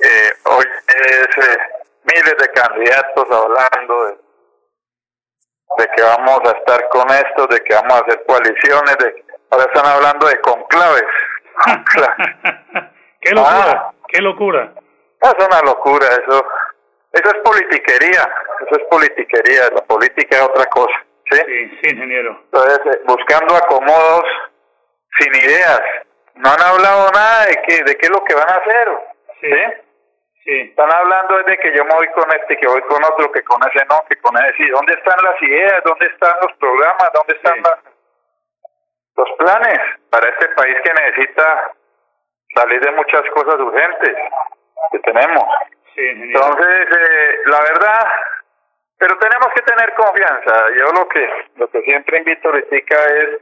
eh, 0.00 0.32
oye 0.44 0.70
eh, 0.96 1.58
miles 2.04 2.36
de 2.38 2.52
candidatos 2.52 3.26
hablando 3.30 4.06
de 4.06 4.27
de 5.76 5.86
que 5.94 6.02
vamos 6.02 6.40
a 6.44 6.56
estar 6.56 6.88
con 6.88 7.08
esto, 7.10 7.46
de 7.46 7.60
que 7.60 7.74
vamos 7.74 7.94
a 7.94 8.04
hacer 8.04 8.24
coaliciones, 8.26 8.96
de 8.98 9.24
ahora 9.50 9.64
están 9.64 9.86
hablando 9.86 10.26
de 10.26 10.40
conclaves. 10.40 11.04
qué 13.20 13.30
locura, 13.32 13.72
ah. 13.72 13.92
qué 14.08 14.22
locura. 14.22 14.72
Es 15.20 15.46
una 15.46 15.60
locura 15.62 16.06
eso. 16.06 16.46
Eso 17.12 17.30
es 17.30 17.42
politiquería. 17.42 18.22
eso 18.60 18.80
es 18.80 18.84
politiquería, 18.90 19.70
la 19.74 19.82
política 19.82 20.36
es 20.36 20.42
otra 20.42 20.66
cosa. 20.66 21.04
¿sí? 21.30 21.38
Sí, 21.46 21.78
sí, 21.82 21.90
ingeniero. 21.94 22.40
Entonces, 22.44 22.80
eh, 22.86 23.00
buscando 23.06 23.56
acomodos 23.56 24.24
sin 25.18 25.34
ideas. 25.34 25.80
No 26.36 26.50
han 26.50 26.60
hablado 26.60 27.10
nada 27.10 27.46
de 27.46 27.62
qué, 27.66 27.82
de 27.82 27.96
qué 27.96 28.06
es 28.06 28.10
lo 28.10 28.22
que 28.24 28.34
van 28.34 28.48
a 28.48 28.54
hacer. 28.54 28.88
¿sí? 29.40 29.48
Sí. 29.50 29.87
Están 30.50 30.90
hablando 30.90 31.42
de 31.42 31.58
que 31.58 31.76
yo 31.76 31.84
me 31.84 31.94
voy 31.94 32.08
con 32.08 32.24
este, 32.32 32.56
que 32.56 32.66
voy 32.66 32.80
con 32.82 33.04
otro, 33.04 33.30
que 33.32 33.42
con 33.44 33.60
ese 33.68 33.84
no, 33.84 34.02
que 34.08 34.16
con 34.16 34.34
ese 34.38 34.56
sí. 34.56 34.68
¿Dónde 34.70 34.94
están 34.94 35.22
las 35.22 35.42
ideas? 35.42 35.82
¿Dónde 35.84 36.06
están 36.06 36.34
los 36.40 36.56
programas? 36.56 37.10
¿Dónde 37.12 37.34
están 37.34 37.62
las- 37.62 37.84
los 39.16 39.28
planes 39.36 39.78
para 40.10 40.28
este 40.30 40.48
país 40.48 40.76
que 40.82 40.92
necesita 40.94 41.72
salir 42.54 42.80
de 42.80 42.92
muchas 42.92 43.22
cosas 43.34 43.60
urgentes 43.60 44.16
que 44.92 44.98
tenemos? 45.00 45.44
Sí. 45.94 46.06
Entonces, 46.08 46.86
eh, 46.96 47.38
la 47.44 47.60
verdad, 47.60 48.08
pero 48.98 49.18
tenemos 49.18 49.48
que 49.54 49.62
tener 49.62 49.92
confianza. 49.96 50.64
Yo 50.76 50.84
lo 50.98 51.08
que 51.08 51.30
lo 51.56 51.68
que 51.68 51.82
siempre 51.82 52.18
invito 52.18 52.48
ahorita 52.48 52.76
es 52.76 53.40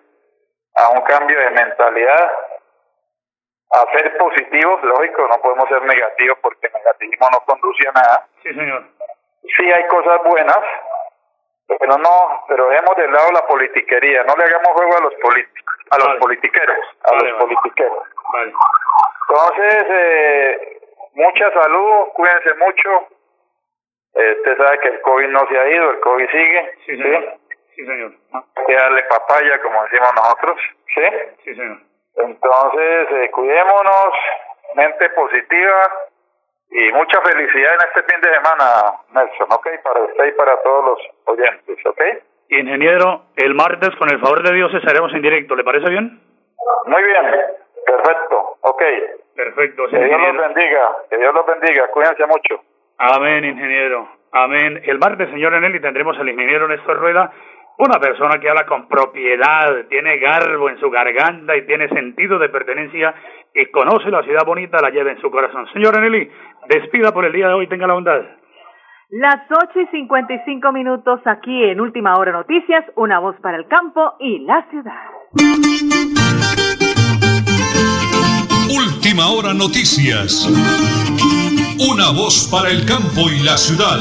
a 0.75 0.88
un 0.90 1.03
cambio 1.03 1.38
de 1.38 1.51
mentalidad, 1.51 2.33
a 3.70 3.85
ser 3.92 4.16
positivos, 4.16 4.83
lógico, 4.83 5.26
no 5.29 5.40
podemos 5.42 5.68
ser 5.68 5.83
negativos 5.83 6.38
porque 6.40 6.66
el 6.68 6.72
negativismo 6.74 7.29
no 7.33 7.40
conduce 7.40 7.88
a 7.88 7.92
nada. 7.92 8.26
Sí, 8.42 8.55
señor. 8.55 8.85
Sí 9.57 9.72
hay 9.72 9.87
cosas 9.88 10.22
buenas, 10.24 10.61
pero 11.66 11.98
no, 11.98 12.44
pero 12.48 12.68
dejemos 12.68 12.96
de 12.96 13.09
lado 13.09 13.33
la 13.33 13.46
politiquería, 13.46 14.22
no 14.24 14.35
le 14.37 14.44
hagamos 14.44 14.68
juego 14.72 14.96
a 14.96 15.00
los 15.02 15.14
políticos, 15.14 15.74
a 15.90 15.98
los 15.98 16.16
politiqueros, 16.18 16.79
a 17.05 17.11
Vale, 17.12 17.31
los 17.31 17.38
vale. 17.38 17.55
politiqueros. 17.55 18.05
Vale. 18.33 18.52
Entonces, 19.29 19.85
eh, 19.88 20.79
mucha 21.14 21.52
salud, 21.52 22.09
cuídense 22.14 22.55
mucho. 22.55 23.09
Eh, 24.14 24.33
usted 24.38 24.57
sabe 24.57 24.79
que 24.79 24.88
el 24.88 25.00
COVID 25.02 25.29
no 25.29 25.46
se 25.48 25.59
ha 25.59 25.68
ido, 25.68 25.90
el 25.90 26.00
COVID 26.00 26.31
sigue. 26.31 26.74
Sí, 26.87 26.96
señor. 26.96 27.35
Sí, 27.74 27.85
señor. 27.85 28.12
Hay 28.33 28.64
que 28.64 28.74
darle 28.74 29.02
papaya, 29.05 29.61
como 29.62 29.83
decimos 29.85 30.09
nosotros. 30.14 30.59
¿Sí? 30.94 31.02
Sí, 31.44 31.55
señor. 31.55 31.79
Entonces, 32.16 33.09
eh, 33.11 33.31
cuidémonos, 33.31 34.14
mente 34.74 35.11
positiva 35.11 35.83
y 36.70 36.92
mucha 36.92 37.20
felicidad 37.20 37.74
en 37.74 37.88
este 37.88 38.12
fin 38.12 38.20
de 38.20 38.35
semana, 38.35 39.00
Nelson, 39.12 39.52
¿ok? 39.52 39.68
Para 39.83 40.00
usted 40.02 40.26
y 40.26 40.33
para 40.33 40.61
todos 40.62 40.85
los 40.85 40.98
oyentes, 41.26 41.87
¿ok? 41.87 42.00
Ingeniero, 42.48 43.22
el 43.37 43.55
martes, 43.55 43.90
con 43.96 44.09
el 44.11 44.20
favor 44.20 44.42
de 44.42 44.55
Dios, 44.55 44.72
estaremos 44.74 45.12
en 45.12 45.22
directo. 45.22 45.57
¿Le 45.57 45.64
parece 45.64 45.90
bien? 45.90 46.20
Muy 46.87 47.02
bien, 47.02 47.24
perfecto, 47.85 48.57
ok. 48.61 48.83
Perfecto, 49.35 49.87
Que 49.90 49.98
Dios 49.98 50.20
los 50.20 50.37
bendiga, 50.37 50.96
que 51.11 51.18
Dios 51.18 51.35
los 51.35 51.46
bendiga, 51.46 51.88
cuídense 51.88 52.24
mucho. 52.26 52.62
Amén, 52.98 53.44
ingeniero. 53.44 54.09
Amén. 54.33 54.81
El 54.85 54.98
martes, 54.98 55.29
señor 55.31 55.52
Eneli, 55.55 55.81
tendremos 55.81 56.18
al 56.18 56.29
ingeniero 56.29 56.66
Néstor 56.68 56.98
Rueda, 56.98 57.31
una 57.79 58.01
persona 58.01 58.39
que 58.39 58.49
habla 58.49 58.67
con 58.67 58.89
propiedad, 58.89 59.87
tiene 59.89 60.19
garbo 60.19 60.71
en 60.71 60.79
su 60.79 60.91
garganta 60.91 61.57
y 61.57 61.67
tiene 61.67 61.89
sentido 61.89 62.39
de 62.39 62.49
pertenencia 62.49 63.15
y 63.55 63.67
conoce 63.67 64.11
la 64.11 64.23
ciudad 64.23 64.45
bonita, 64.47 64.81
la 64.81 64.91
lleva 64.91 65.11
en 65.11 65.21
su 65.21 65.31
corazón. 65.31 65.67
Señor 65.73 65.97
Eneli, 65.97 66.31
despida 66.69 67.12
por 67.12 67.25
el 67.25 67.33
día 67.33 67.49
de 67.49 67.55
hoy, 67.55 67.67
tenga 67.69 67.87
la 67.87 67.95
bondad. 67.95 68.23
Las 69.11 69.41
8 69.51 69.81
y 69.81 69.87
55 69.87 70.73
minutos 70.73 71.21
aquí 71.27 71.65
en 71.65 71.81
Última 71.81 72.17
Hora 72.19 72.33
Noticias, 72.33 72.85
una 72.97 73.21
voz 73.21 73.37
para 73.41 73.57
el 73.57 73.69
campo 73.69 74.17
y 74.19 74.41
la 74.41 74.67
ciudad. 74.69 75.17
Última 78.69 79.29
hora 79.29 79.55
noticias. 79.55 80.49
Una 81.79 82.11
voz 82.11 82.49
para 82.51 82.71
el 82.71 82.85
campo 82.85 83.31
y 83.31 83.45
la 83.45 83.57
ciudad. 83.57 84.01